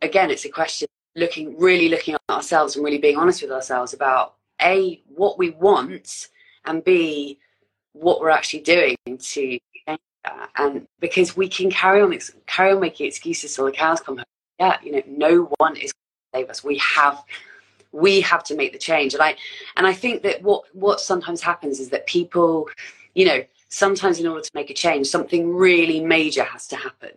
again, 0.01 0.31
it's 0.31 0.45
a 0.45 0.49
question 0.49 0.87
looking 1.15 1.57
really 1.57 1.89
looking 1.89 2.13
at 2.13 2.21
ourselves 2.29 2.75
and 2.75 2.85
really 2.85 2.99
being 2.99 3.17
honest 3.17 3.41
with 3.41 3.51
ourselves 3.51 3.93
about 3.93 4.35
a 4.61 5.01
what 5.07 5.37
we 5.37 5.49
want 5.51 6.27
and 6.65 6.83
b 6.83 7.39
what 7.93 8.21
we're 8.21 8.29
actually 8.29 8.59
doing 8.59 8.95
to 9.05 9.17
change 9.17 9.99
that. 10.23 10.49
And 10.57 10.87
because 10.99 11.35
we 11.35 11.49
can 11.49 11.71
carry 11.71 12.01
on 12.01 12.17
carry 12.45 12.73
on 12.73 12.79
making 12.79 13.07
excuses 13.07 13.55
till 13.55 13.65
the 13.65 13.71
cows 13.71 13.99
come 13.99 14.17
home. 14.17 14.25
Yeah, 14.59 14.77
you 14.83 14.91
know, 14.91 15.03
no 15.07 15.51
one 15.57 15.75
is 15.75 15.93
going 15.93 15.93
to 15.93 16.37
save 16.39 16.49
us. 16.49 16.63
We 16.63 16.77
have 16.79 17.23
we 17.91 18.21
have 18.21 18.43
to 18.45 18.55
make 18.55 18.73
the 18.73 18.79
change. 18.79 19.13
And 19.13 19.23
i 19.23 19.35
and 19.75 19.87
i 19.87 19.93
think 19.93 20.23
that 20.23 20.41
what 20.41 20.63
what 20.73 20.99
sometimes 20.99 21.41
happens 21.41 21.79
is 21.79 21.89
that 21.89 22.05
people 22.07 22.69
you 23.15 23.25
know 23.25 23.43
sometimes 23.69 24.19
in 24.19 24.27
order 24.27 24.41
to 24.41 24.51
make 24.53 24.69
a 24.69 24.73
change 24.73 25.07
something 25.07 25.53
really 25.53 25.99
major 25.99 26.43
has 26.43 26.67
to 26.67 26.75
happen 26.75 27.11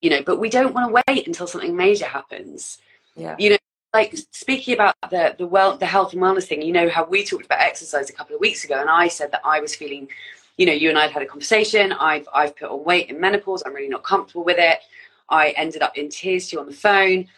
you 0.00 0.10
know 0.10 0.22
but 0.22 0.38
we 0.38 0.50
don't 0.50 0.74
want 0.74 0.88
to 0.88 1.02
wait 1.06 1.26
until 1.26 1.46
something 1.46 1.76
major 1.76 2.06
happens. 2.06 2.78
Yeah. 3.16 3.36
You 3.38 3.50
know 3.50 3.56
like 3.92 4.16
speaking 4.32 4.74
about 4.74 4.96
the 5.10 5.36
the 5.38 5.46
well 5.46 5.76
the 5.76 5.86
health 5.86 6.12
and 6.12 6.20
wellness 6.20 6.44
thing 6.44 6.60
you 6.62 6.72
know 6.72 6.88
how 6.88 7.04
we 7.04 7.24
talked 7.24 7.46
about 7.46 7.60
exercise 7.60 8.10
a 8.10 8.12
couple 8.12 8.34
of 8.34 8.40
weeks 8.40 8.64
ago 8.64 8.80
and 8.80 8.90
i 8.90 9.06
said 9.06 9.30
that 9.30 9.40
i 9.44 9.60
was 9.60 9.72
feeling 9.74 10.08
you 10.56 10.66
know 10.66 10.72
you 10.72 10.88
and 10.88 10.98
i 10.98 11.02
had 11.02 11.12
had 11.12 11.22
a 11.22 11.26
conversation. 11.26 11.92
I've 11.92 12.28
i've 12.34 12.56
put 12.56 12.70
on 12.70 12.84
weight 12.84 13.08
in 13.08 13.20
menopause. 13.20 13.62
I'm 13.64 13.74
really 13.74 13.88
not 13.88 14.02
comfortable 14.02 14.44
with 14.44 14.58
it. 14.58 14.80
I 15.28 15.50
ended 15.50 15.82
up 15.82 15.96
in 15.96 16.08
tears 16.08 16.48
to 16.48 16.56
you 16.56 16.60
on 16.60 16.66
the 16.66 16.72
phone 16.72 17.28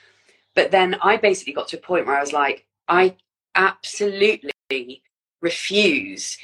but 0.57 0.73
then 0.73 0.97
i 1.03 1.16
basically 1.16 1.53
got 1.53 1.69
to 1.69 1.77
a 1.77 1.81
point 1.81 2.07
where 2.07 2.16
i 2.16 2.21
was 2.21 2.33
like 2.33 2.66
I 2.88 3.16
absolutely 3.55 5.03
refuse 5.40 6.38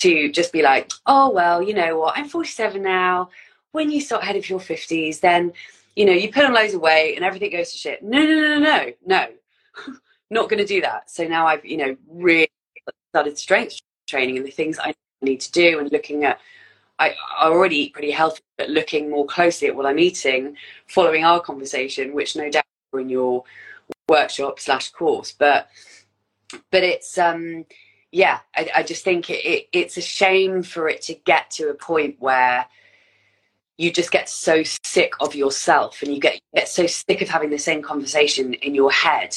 to 0.00 0.30
just 0.30 0.52
be 0.52 0.62
like, 0.62 0.92
oh, 1.06 1.30
well, 1.30 1.62
you 1.62 1.74
know 1.74 1.98
what, 1.98 2.16
I'm 2.16 2.28
47 2.28 2.82
now. 2.82 3.30
When 3.72 3.90
you 3.90 4.00
start 4.00 4.24
heading 4.24 4.42
for 4.42 4.52
your 4.54 4.60
50s, 4.60 5.20
then, 5.20 5.52
you 5.96 6.04
know, 6.04 6.12
you 6.12 6.32
put 6.32 6.44
on 6.44 6.54
loads 6.54 6.74
of 6.74 6.80
weight 6.80 7.16
and 7.16 7.24
everything 7.24 7.50
goes 7.50 7.72
to 7.72 7.78
shit. 7.78 8.02
No, 8.02 8.22
no, 8.22 8.34
no, 8.34 8.58
no, 8.58 8.60
no, 8.60 8.92
no. 9.06 9.26
Not 10.30 10.48
going 10.48 10.58
to 10.58 10.66
do 10.66 10.80
that. 10.82 11.10
So 11.10 11.26
now 11.26 11.46
I've, 11.46 11.64
you 11.64 11.78
know, 11.78 11.96
really 12.08 12.48
started 13.10 13.38
strength 13.38 13.80
training 14.06 14.36
and 14.36 14.46
the 14.46 14.50
things 14.50 14.78
I 14.78 14.94
need 15.20 15.40
to 15.40 15.52
do 15.52 15.78
and 15.78 15.90
looking 15.90 16.24
at 16.24 16.38
I, 17.00 17.14
I, 17.38 17.46
already 17.46 17.76
eat 17.76 17.92
pretty 17.92 18.10
healthy, 18.10 18.42
but 18.56 18.70
looking 18.70 19.08
more 19.08 19.24
closely 19.24 19.68
at 19.68 19.76
what 19.76 19.86
I'm 19.86 20.00
eating, 20.00 20.56
following 20.88 21.24
our 21.24 21.40
conversation, 21.40 22.12
which 22.12 22.34
no 22.34 22.50
doubt 22.50 22.64
in 22.94 23.08
your 23.08 23.44
workshop 24.08 24.58
slash 24.58 24.90
course. 24.90 25.32
But 25.32 25.68
but 26.70 26.82
it's 26.82 27.18
um 27.18 27.64
yeah 28.10 28.40
i, 28.56 28.70
I 28.76 28.82
just 28.82 29.04
think 29.04 29.30
it, 29.30 29.44
it, 29.44 29.68
it's 29.72 29.96
a 29.96 30.00
shame 30.00 30.62
for 30.62 30.88
it 30.88 31.02
to 31.02 31.14
get 31.14 31.50
to 31.52 31.68
a 31.68 31.74
point 31.74 32.16
where 32.18 32.66
you 33.76 33.92
just 33.92 34.10
get 34.10 34.28
so 34.28 34.62
sick 34.84 35.12
of 35.20 35.34
yourself 35.34 36.02
and 36.02 36.12
you 36.12 36.20
get 36.20 36.40
get 36.54 36.68
so 36.68 36.86
sick 36.86 37.20
of 37.20 37.28
having 37.28 37.50
the 37.50 37.58
same 37.58 37.82
conversation 37.82 38.54
in 38.54 38.74
your 38.74 38.90
head 38.90 39.36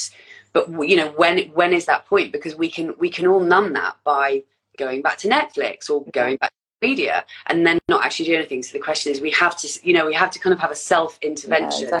but 0.52 0.68
you 0.88 0.96
know 0.96 1.08
when 1.12 1.38
when 1.50 1.72
is 1.72 1.86
that 1.86 2.06
point 2.06 2.32
because 2.32 2.54
we 2.54 2.70
can 2.70 2.94
we 2.98 3.10
can 3.10 3.26
all 3.26 3.40
numb 3.40 3.72
that 3.74 3.96
by 4.04 4.42
going 4.78 5.02
back 5.02 5.18
to 5.18 5.28
netflix 5.28 5.90
or 5.90 6.04
going 6.12 6.36
back 6.36 6.50
to 6.50 6.56
media 6.88 7.24
and 7.46 7.66
then 7.66 7.78
not 7.88 8.04
actually 8.04 8.26
do 8.26 8.34
anything. 8.34 8.62
So 8.62 8.72
the 8.72 8.82
question 8.82 9.12
is, 9.12 9.20
we 9.20 9.30
have 9.30 9.56
to, 9.58 9.68
you 9.84 9.94
know, 9.94 10.04
we 10.04 10.14
have 10.14 10.32
to 10.32 10.40
kind 10.40 10.52
of 10.52 10.58
have 10.58 10.72
a 10.72 10.74
self 10.74 11.16
intervention. 11.22 11.88
Yeah, 11.92 12.00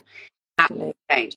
change. 1.10 1.36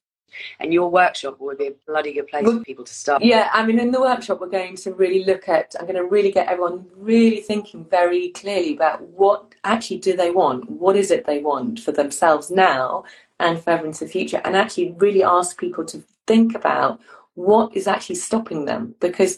And 0.60 0.74
your 0.74 0.90
workshop 0.90 1.38
would 1.40 1.60
be 1.60 1.68
a 1.68 1.74
bloody 1.88 2.14
good 2.14 2.28
place 2.28 2.46
for 2.46 2.60
people 2.60 2.84
to 2.84 2.94
start. 2.94 3.24
Yeah, 3.24 3.50
I 3.54 3.66
mean, 3.66 3.80
in 3.80 3.92
the 3.92 4.02
workshop, 4.02 4.42
we're 4.42 4.50
going 4.50 4.76
to 4.76 4.94
really 4.94 5.24
look 5.24 5.48
at, 5.48 5.74
I'm 5.80 5.86
going 5.86 5.96
to 5.96 6.04
really 6.04 6.32
get 6.32 6.48
everyone 6.48 6.86
really 6.98 7.40
thinking 7.40 7.86
very 7.86 8.30
clearly 8.30 8.76
about 8.76 9.02
what 9.02 9.56
actually 9.64 10.00
do 10.00 10.16
they 10.16 10.32
want? 10.32 10.70
What 10.70 10.98
is 10.98 11.10
it 11.10 11.26
they 11.26 11.40
want 11.40 11.80
for 11.80 11.94
themselves 11.94 12.52
now 12.52 13.06
and 13.40 13.64
further 13.64 13.86
into 13.86 14.04
the 14.04 14.12
future? 14.12 14.42
And 14.44 14.58
actually 14.58 14.92
really 14.98 15.24
ask 15.24 15.58
people 15.58 15.86
to 15.86 16.04
think 16.28 16.54
about 16.54 17.00
what 17.36 17.76
is 17.76 17.88
actually 17.88 18.16
stopping 18.16 18.66
them 18.66 18.96
because 19.00 19.38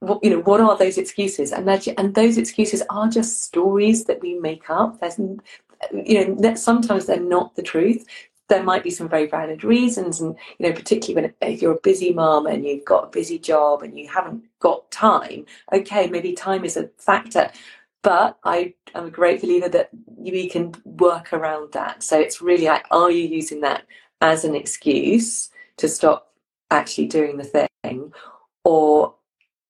what, 0.00 0.22
you 0.22 0.30
know 0.30 0.40
what 0.40 0.60
are 0.60 0.76
those 0.76 0.98
excuses 0.98 1.52
and 1.52 1.66
that 1.66 1.86
and 1.86 2.14
those 2.14 2.36
excuses 2.36 2.82
are 2.90 3.08
just 3.08 3.42
stories 3.42 4.04
that 4.04 4.20
we 4.20 4.34
make 4.34 4.68
up 4.68 5.00
there's 5.00 5.18
you 5.18 6.36
know 6.36 6.54
sometimes 6.54 7.06
they're 7.06 7.20
not 7.20 7.54
the 7.56 7.62
truth 7.62 8.04
there 8.52 8.62
might 8.62 8.82
be 8.82 8.90
some 8.90 9.08
very 9.08 9.26
valid 9.26 9.64
reasons 9.64 10.20
and 10.20 10.36
you 10.58 10.68
know 10.68 10.74
particularly 10.74 11.34
when 11.40 11.52
if 11.52 11.62
you're 11.62 11.72
a 11.76 11.80
busy 11.80 12.12
mom 12.12 12.46
and 12.46 12.64
you've 12.64 12.84
got 12.84 13.04
a 13.04 13.10
busy 13.18 13.38
job 13.38 13.82
and 13.82 13.98
you 13.98 14.06
haven't 14.06 14.44
got 14.60 14.90
time 14.90 15.46
okay 15.72 16.06
maybe 16.08 16.32
time 16.32 16.64
is 16.64 16.76
a 16.76 16.88
factor. 16.98 17.50
But 18.02 18.38
I 18.42 18.74
am 18.96 19.06
a 19.06 19.10
great 19.10 19.40
believer 19.40 19.68
that 19.68 19.90
we 20.06 20.48
can 20.48 20.74
work 20.84 21.32
around 21.32 21.72
that. 21.72 22.02
So 22.02 22.18
it's 22.18 22.42
really 22.42 22.66
like 22.66 22.84
are 22.90 23.10
you 23.10 23.26
using 23.28 23.60
that 23.60 23.84
as 24.20 24.44
an 24.44 24.56
excuse 24.56 25.50
to 25.76 25.88
stop 25.88 26.32
actually 26.70 27.06
doing 27.06 27.36
the 27.36 27.68
thing? 27.84 28.12
Or 28.64 29.14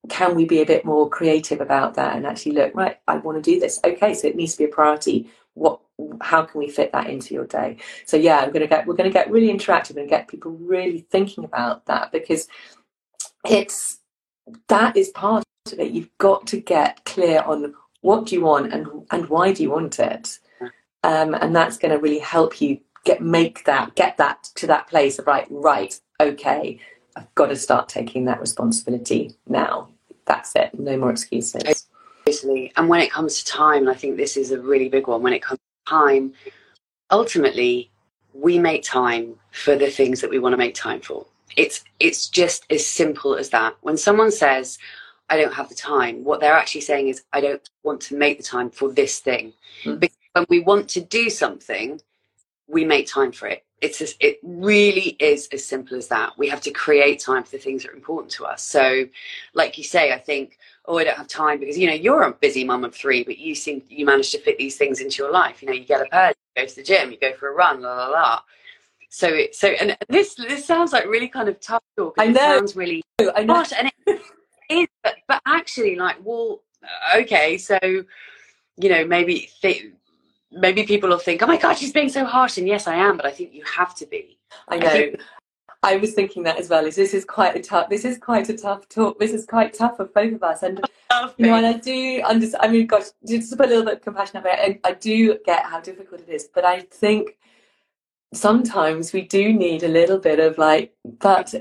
can 0.08 0.34
we 0.34 0.46
be 0.46 0.62
a 0.62 0.66
bit 0.66 0.84
more 0.84 1.08
creative 1.08 1.60
about 1.60 1.94
that 1.94 2.16
and 2.16 2.26
actually 2.26 2.52
look 2.52 2.74
right 2.74 2.98
i 3.06 3.16
want 3.18 3.42
to 3.42 3.50
do 3.50 3.60
this. 3.60 3.78
Okay 3.84 4.14
so 4.14 4.26
it 4.26 4.34
needs 4.34 4.52
to 4.52 4.58
be 4.58 4.64
a 4.64 4.68
priority. 4.68 5.30
What 5.54 5.81
how 6.20 6.42
can 6.42 6.58
we 6.58 6.68
fit 6.68 6.90
that 6.92 7.08
into 7.08 7.34
your 7.34 7.46
day 7.46 7.76
so 8.06 8.16
yeah 8.16 8.38
i'm 8.38 8.48
going 8.48 8.60
to 8.60 8.66
get 8.66 8.86
we're 8.86 8.94
going 8.94 9.08
to 9.08 9.12
get 9.12 9.30
really 9.30 9.52
interactive 9.52 9.96
and 9.96 10.08
get 10.08 10.28
people 10.28 10.52
really 10.52 11.00
thinking 11.10 11.44
about 11.44 11.84
that 11.86 12.10
because 12.12 12.48
it's 13.48 13.98
that 14.68 14.96
is 14.96 15.10
part 15.10 15.44
of 15.70 15.78
it 15.78 15.92
you've 15.92 16.16
got 16.18 16.46
to 16.46 16.60
get 16.60 17.04
clear 17.04 17.42
on 17.42 17.74
what 18.00 18.26
do 18.26 18.34
you 18.34 18.42
want 18.42 18.72
and 18.72 18.86
and 19.10 19.28
why 19.28 19.52
do 19.52 19.62
you 19.62 19.70
want 19.70 19.98
it 19.98 20.38
um, 21.04 21.34
and 21.34 21.54
that's 21.54 21.78
going 21.78 21.92
to 21.92 21.98
really 21.98 22.18
help 22.18 22.60
you 22.60 22.80
get 23.04 23.20
make 23.20 23.64
that 23.64 23.94
get 23.94 24.16
that 24.16 24.44
to 24.54 24.66
that 24.66 24.88
place 24.88 25.18
of 25.18 25.26
right 25.26 25.46
right 25.50 26.00
okay 26.20 26.78
i've 27.16 27.34
got 27.34 27.46
to 27.46 27.56
start 27.56 27.88
taking 27.88 28.24
that 28.24 28.40
responsibility 28.40 29.34
now 29.46 29.88
that's 30.24 30.54
it. 30.56 30.78
No 30.78 30.96
more 30.96 31.10
excuses. 31.10 31.86
Totally. 32.26 32.72
And 32.76 32.88
when 32.88 33.00
it 33.00 33.10
comes 33.10 33.42
to 33.42 33.44
time, 33.44 33.88
I 33.88 33.94
think 33.94 34.16
this 34.16 34.36
is 34.36 34.52
a 34.52 34.60
really 34.60 34.88
big 34.88 35.06
one. 35.06 35.22
When 35.22 35.32
it 35.32 35.42
comes 35.42 35.60
time, 35.92 36.32
ultimately, 37.10 37.90
we 38.32 38.58
make 38.58 38.82
time 38.82 39.36
for 39.50 39.74
the 39.76 39.90
things 39.98 40.20
that 40.20 40.30
we 40.30 40.38
want 40.38 40.52
to 40.54 40.64
make 40.64 40.74
time 40.74 41.00
for. 41.00 41.26
It's 41.56 41.84
it's 42.00 42.28
just 42.40 42.60
as 42.70 42.86
simple 42.86 43.32
as 43.42 43.50
that. 43.50 43.72
When 43.82 43.96
someone 43.96 44.30
says, 44.30 44.78
"I 45.28 45.36
don't 45.36 45.58
have 45.60 45.68
the 45.68 45.74
time," 45.94 46.24
what 46.24 46.40
they're 46.40 46.60
actually 46.62 46.86
saying 46.90 47.08
is, 47.08 47.18
"I 47.36 47.40
don't 47.46 47.68
want 47.82 48.00
to 48.02 48.16
make 48.24 48.36
the 48.38 48.50
time 48.54 48.70
for 48.70 48.88
this 48.90 49.14
thing." 49.20 49.52
Mm. 49.84 50.00
Because 50.00 50.16
when 50.32 50.46
we 50.48 50.60
want 50.60 50.84
to 50.90 51.00
do 51.00 51.24
something, 51.28 52.00
we 52.74 52.84
make 52.84 53.06
time 53.06 53.32
for 53.32 53.46
it 53.48 53.62
it's 53.82 54.00
as, 54.00 54.14
it 54.20 54.38
really 54.42 55.16
is 55.18 55.48
as 55.52 55.64
simple 55.64 55.96
as 55.96 56.08
that. 56.08 56.38
We 56.38 56.48
have 56.48 56.60
to 56.62 56.70
create 56.70 57.18
time 57.18 57.42
for 57.42 57.50
the 57.50 57.58
things 57.58 57.82
that 57.82 57.90
are 57.90 57.96
important 57.96 58.32
to 58.34 58.44
us. 58.44 58.62
So, 58.62 59.06
like 59.54 59.76
you 59.76 59.84
say, 59.84 60.12
I 60.12 60.18
think, 60.18 60.56
oh, 60.86 60.98
I 60.98 61.04
don't 61.04 61.16
have 61.16 61.26
time 61.26 61.58
because 61.58 61.76
you 61.76 61.88
know 61.88 61.92
you're 61.92 62.22
a 62.22 62.32
busy 62.32 62.64
mum 62.64 62.84
of 62.84 62.94
three, 62.94 63.24
but 63.24 63.38
you 63.38 63.54
seem 63.54 63.82
you 63.88 64.06
manage 64.06 64.30
to 64.30 64.38
fit 64.38 64.56
these 64.56 64.76
things 64.76 65.00
into 65.00 65.22
your 65.22 65.32
life. 65.32 65.62
You 65.62 65.68
know, 65.68 65.74
you 65.74 65.84
get 65.84 66.00
up 66.00 66.08
early, 66.12 66.34
you 66.56 66.62
go 66.62 66.66
to 66.66 66.76
the 66.76 66.82
gym, 66.82 67.10
you 67.10 67.18
go 67.18 67.32
for 67.34 67.48
a 67.48 67.52
run, 67.52 67.82
la 67.82 67.94
la 67.94 68.06
la. 68.06 68.42
So, 69.10 69.28
it, 69.28 69.54
so, 69.54 69.68
and 69.68 69.96
this 70.08 70.36
this 70.36 70.64
sounds 70.64 70.92
like 70.92 71.06
really 71.06 71.28
kind 71.28 71.48
of 71.48 71.60
tough 71.60 71.82
talk. 71.98 72.14
I 72.18 72.26
know. 72.26 72.30
It 72.30 72.58
sounds 72.58 72.76
really 72.76 73.02
I 73.34 73.42
know. 73.42 73.64
and 73.76 73.90
it 74.06 74.20
is, 74.70 74.88
but, 75.02 75.16
but 75.26 75.42
actually, 75.44 75.96
like, 75.96 76.16
well, 76.22 76.62
okay, 77.16 77.58
so 77.58 77.78
you 78.76 78.88
know, 78.88 79.04
maybe 79.04 79.50
th- 79.60 79.92
maybe 80.52 80.84
people 80.84 81.08
will 81.08 81.18
think, 81.18 81.42
oh 81.42 81.46
my 81.46 81.56
God, 81.56 81.74
she's 81.74 81.92
being 81.92 82.08
so 82.08 82.24
harsh. 82.24 82.58
And 82.58 82.68
yes, 82.68 82.86
I 82.86 82.94
am, 82.94 83.16
but 83.16 83.26
I 83.26 83.30
think 83.30 83.54
you 83.54 83.64
have 83.64 83.94
to 83.96 84.06
be. 84.06 84.38
I 84.68 84.78
know. 84.78 84.86
I, 84.86 84.90
think... 84.90 85.20
I 85.82 85.96
was 85.96 86.14
thinking 86.14 86.44
that 86.44 86.58
as 86.58 86.68
well. 86.68 86.86
Is 86.86 86.96
this 86.96 87.14
is 87.14 87.24
quite 87.24 87.56
a 87.56 87.60
tough. 87.60 87.88
This 87.88 88.04
is 88.04 88.18
quite 88.18 88.48
a 88.48 88.56
tough 88.56 88.88
talk. 88.88 89.18
This 89.18 89.32
is 89.32 89.46
quite 89.46 89.74
tough 89.74 89.96
for 89.96 90.04
both 90.04 90.34
of 90.34 90.42
us, 90.42 90.62
and 90.62 90.78
you 91.36 91.46
know, 91.46 91.56
and 91.56 91.66
I 91.66 91.74
do 91.74 92.22
understand. 92.22 92.64
I 92.64 92.68
mean, 92.68 92.86
gosh, 92.86 93.06
just 93.26 93.50
to 93.50 93.56
put 93.56 93.66
a 93.66 93.68
little 93.70 93.84
bit 93.84 93.94
of 93.94 94.02
compassion 94.02 94.36
about 94.36 94.58
it, 94.58 94.80
I, 94.84 94.90
I 94.90 94.92
do 94.92 95.38
get 95.44 95.64
how 95.64 95.80
difficult 95.80 96.20
it 96.20 96.28
is, 96.28 96.48
but 96.54 96.64
I 96.64 96.80
think 96.80 97.36
sometimes 98.32 99.12
we 99.12 99.22
do 99.22 99.52
need 99.52 99.82
a 99.82 99.88
little 99.88 100.18
bit 100.18 100.40
of 100.40 100.56
like, 100.58 100.94
but 101.18 101.54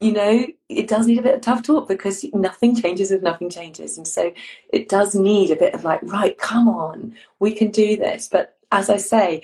you 0.00 0.12
know, 0.12 0.46
it 0.68 0.88
does 0.88 1.06
need 1.06 1.18
a 1.18 1.22
bit 1.22 1.34
of 1.34 1.40
tough 1.40 1.62
talk 1.62 1.88
because 1.88 2.24
nothing 2.32 2.76
changes 2.76 3.10
if 3.10 3.22
nothing 3.22 3.50
changes. 3.50 3.96
And 3.96 4.06
so 4.06 4.32
it 4.72 4.88
does 4.88 5.14
need 5.14 5.50
a 5.50 5.56
bit 5.56 5.74
of 5.74 5.84
like, 5.84 6.00
right, 6.04 6.38
come 6.38 6.68
on, 6.68 7.14
we 7.40 7.52
can 7.52 7.70
do 7.70 7.96
this. 7.96 8.28
But 8.28 8.56
as 8.70 8.88
I 8.88 8.98
say, 8.98 9.42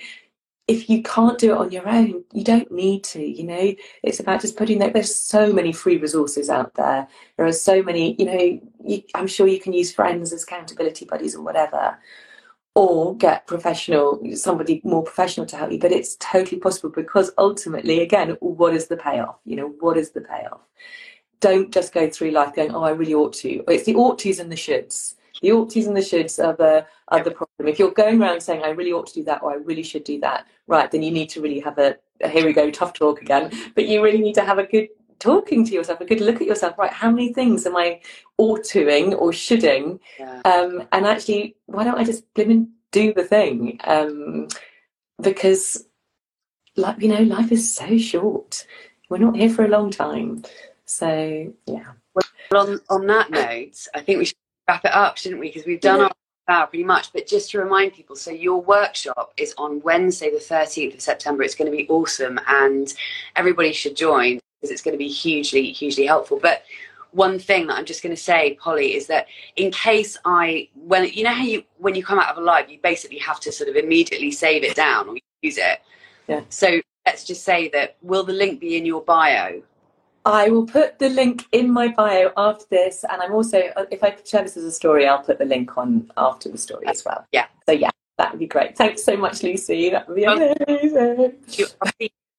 if 0.65 0.89
you 0.89 1.03
can't 1.03 1.37
do 1.37 1.51
it 1.51 1.57
on 1.57 1.71
your 1.73 1.87
own, 1.87 2.23
you 2.31 2.43
don't 2.45 2.71
need 2.71 3.03
to, 3.03 3.21
you 3.21 3.43
know, 3.43 3.75
it's 4.01 4.21
about 4.21 4.39
just 4.39 4.55
putting 4.55 4.79
that. 4.79 4.93
There's 4.93 5.13
so 5.13 5.51
many 5.51 5.73
free 5.73 5.97
resources 5.97 6.49
out 6.49 6.75
there. 6.75 7.05
There 7.35 7.45
are 7.45 7.51
so 7.51 7.83
many, 7.83 8.15
you 8.17 8.25
know, 8.25 8.61
you, 8.85 9.03
I'm 9.13 9.27
sure 9.27 9.47
you 9.47 9.59
can 9.59 9.73
use 9.73 9.93
friends 9.93 10.31
as 10.31 10.43
accountability 10.43 11.03
buddies 11.03 11.35
or 11.35 11.41
whatever 11.41 11.97
or 12.75 13.15
get 13.17 13.45
professional 13.45 14.19
somebody 14.35 14.81
more 14.83 15.03
professional 15.03 15.45
to 15.45 15.55
help 15.55 15.71
you 15.71 15.77
but 15.77 15.91
it's 15.91 16.15
totally 16.19 16.59
possible 16.59 16.89
because 16.89 17.31
ultimately 17.37 18.01
again 18.01 18.31
what 18.39 18.73
is 18.73 18.87
the 18.87 18.97
payoff? 18.97 19.35
You 19.45 19.55
know 19.57 19.67
what 19.79 19.97
is 19.97 20.11
the 20.11 20.21
payoff? 20.21 20.61
Don't 21.39 21.71
just 21.71 21.93
go 21.93 22.09
through 22.09 22.31
life 22.31 22.55
going 22.55 22.73
oh 22.73 22.83
i 22.83 22.89
really 22.89 23.13
ought 23.13 23.33
to. 23.33 23.63
It's 23.67 23.85
the 23.85 23.95
ought 23.95 24.19
to's 24.19 24.39
and 24.39 24.51
the 24.51 24.55
shoulds. 24.55 25.15
The 25.41 25.51
ought 25.51 25.71
to's 25.71 25.87
and 25.87 25.95
the 25.95 26.01
shoulds 26.01 26.43
are 26.43 26.55
the 26.55 26.85
are 27.09 27.23
the 27.23 27.31
problem. 27.31 27.67
If 27.67 27.77
you're 27.77 27.91
going 27.91 28.21
around 28.21 28.41
saying 28.41 28.63
i 28.63 28.69
really 28.69 28.93
ought 28.93 29.07
to 29.07 29.13
do 29.13 29.23
that 29.25 29.43
or 29.43 29.51
i 29.51 29.55
really 29.55 29.83
should 29.83 30.03
do 30.03 30.19
that 30.21 30.47
right 30.67 30.89
then 30.89 31.03
you 31.03 31.11
need 31.11 31.29
to 31.29 31.41
really 31.41 31.59
have 31.59 31.77
a 31.77 31.97
here 32.27 32.45
we 32.45 32.53
go 32.53 32.71
tough 32.71 32.93
talk 32.93 33.21
again 33.21 33.51
but 33.75 33.85
you 33.85 34.01
really 34.01 34.21
need 34.21 34.35
to 34.35 34.45
have 34.45 34.57
a 34.57 34.63
good 34.63 34.87
talking 35.19 35.65
to 35.65 35.73
yourself, 35.73 36.01
a 36.01 36.05
good 36.05 36.21
look 36.21 36.41
at 36.41 36.47
yourself, 36.47 36.77
right? 36.77 36.91
How 36.91 37.09
many 37.09 37.33
things 37.33 37.65
am 37.65 37.75
I 37.75 38.01
autoing 38.39 39.19
or 39.19 39.33
shoulding? 39.33 39.99
Yeah. 40.19 40.41
Um, 40.45 40.87
and 40.91 41.05
actually, 41.05 41.55
why 41.65 41.83
don't 41.83 41.97
I 41.97 42.03
just 42.03 42.23
live 42.37 42.65
do 42.91 43.13
the 43.13 43.23
thing? 43.23 43.79
Um, 43.83 44.47
because, 45.21 45.85
like 46.75 47.01
you 47.01 47.09
know, 47.09 47.21
life 47.21 47.51
is 47.51 47.73
so 47.73 47.97
short. 47.97 48.65
We're 49.09 49.17
not 49.17 49.35
here 49.35 49.49
for 49.49 49.65
a 49.65 49.69
long 49.69 49.91
time. 49.91 50.43
So 50.85 51.53
yeah. 51.65 51.91
Well, 52.13 52.67
on 52.69 52.79
on 52.89 53.07
that 53.07 53.31
note, 53.31 53.87
I 53.93 54.01
think 54.01 54.19
we 54.19 54.25
should 54.25 54.37
wrap 54.67 54.85
it 54.85 54.93
up, 54.93 55.17
shouldn't 55.17 55.41
we? 55.41 55.47
Because 55.47 55.65
we've 55.65 55.81
done 55.81 55.99
yeah. 55.99 56.09
our 56.47 56.67
pretty 56.67 56.83
much. 56.83 57.11
But 57.13 57.27
just 57.27 57.51
to 57.51 57.59
remind 57.59 57.93
people, 57.93 58.15
so 58.15 58.31
your 58.31 58.61
workshop 58.61 59.33
is 59.37 59.53
on 59.57 59.81
Wednesday, 59.81 60.29
the 60.29 60.37
13th 60.37 60.95
of 60.95 61.01
September. 61.01 61.43
It's 61.43 61.55
going 61.55 61.71
to 61.71 61.77
be 61.77 61.87
awesome, 61.89 62.39
and 62.47 62.93
everybody 63.35 63.73
should 63.73 63.95
join 63.95 64.39
because 64.63 64.71
it's 64.71 64.81
going 64.81 64.93
to 64.93 64.97
be 64.97 65.09
hugely, 65.09 65.73
hugely 65.73 66.05
helpful. 66.05 66.39
But 66.41 66.63
one 67.11 67.37
thing 67.37 67.67
that 67.67 67.77
I'm 67.77 67.83
just 67.83 68.01
going 68.01 68.15
to 68.15 68.21
say, 68.21 68.57
Polly, 68.61 68.95
is 68.95 69.07
that 69.07 69.27
in 69.57 69.71
case 69.71 70.17
I, 70.23 70.69
when 70.73 71.05
you 71.09 71.25
know 71.25 71.33
how 71.33 71.43
you 71.43 71.63
when 71.79 71.95
you 71.95 72.03
come 72.03 72.17
out 72.17 72.29
of 72.29 72.37
a 72.37 72.41
live, 72.41 72.69
you 72.71 72.79
basically 72.81 73.19
have 73.19 73.41
to 73.41 73.51
sort 73.51 73.69
of 73.69 73.75
immediately 73.75 74.31
save 74.31 74.63
it 74.63 74.75
down 74.75 75.09
or 75.09 75.17
use 75.41 75.57
it. 75.57 75.81
Yeah. 76.29 76.41
So 76.47 76.79
let's 77.05 77.25
just 77.25 77.43
say 77.43 77.67
that 77.69 77.97
will 78.01 78.23
the 78.23 78.31
link 78.31 78.61
be 78.61 78.77
in 78.77 78.85
your 78.85 79.01
bio? 79.01 79.61
I 80.25 80.49
will 80.49 80.65
put 80.65 80.97
the 80.99 81.09
link 81.09 81.43
in 81.51 81.69
my 81.69 81.89
bio 81.89 82.31
after 82.37 82.63
this, 82.69 83.03
and 83.11 83.21
I'm 83.21 83.33
also 83.33 83.61
if 83.91 84.01
I 84.01 84.15
share 84.25 84.43
this 84.43 84.55
as 84.55 84.63
a 84.63 84.71
story, 84.71 85.05
I'll 85.05 85.21
put 85.21 85.39
the 85.39 85.45
link 85.45 85.77
on 85.77 86.09
after 86.15 86.47
the 86.47 86.57
story 86.57 86.87
as 86.87 87.03
well. 87.03 87.25
Yeah. 87.33 87.47
So 87.65 87.73
yeah, 87.73 87.89
that 88.17 88.31
would 88.31 88.39
be 88.39 88.47
great. 88.47 88.77
Thanks 88.77 89.03
so 89.03 89.17
much, 89.17 89.43
Lucy. 89.43 89.89
That 89.89 90.07
would 90.07 90.15
be 90.15 90.23
amazing 90.23 91.33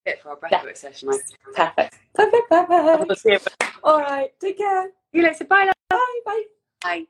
it 0.06 0.22
for 0.22 0.30
our 0.30 0.36
breathwork 0.36 0.50
yeah. 0.66 0.74
session. 0.74 1.08
Perfect. 1.54 1.98
Perfect. 2.14 2.48
Perfect. 2.50 3.56
All 3.82 3.98
right. 4.00 4.30
Take 4.40 4.58
care. 4.58 4.90
See 5.12 5.18
you 5.18 5.22
later. 5.22 5.44
Bye. 5.44 5.70
Bye. 5.88 6.20
Bye. 6.24 6.42
Bye. 6.82 7.04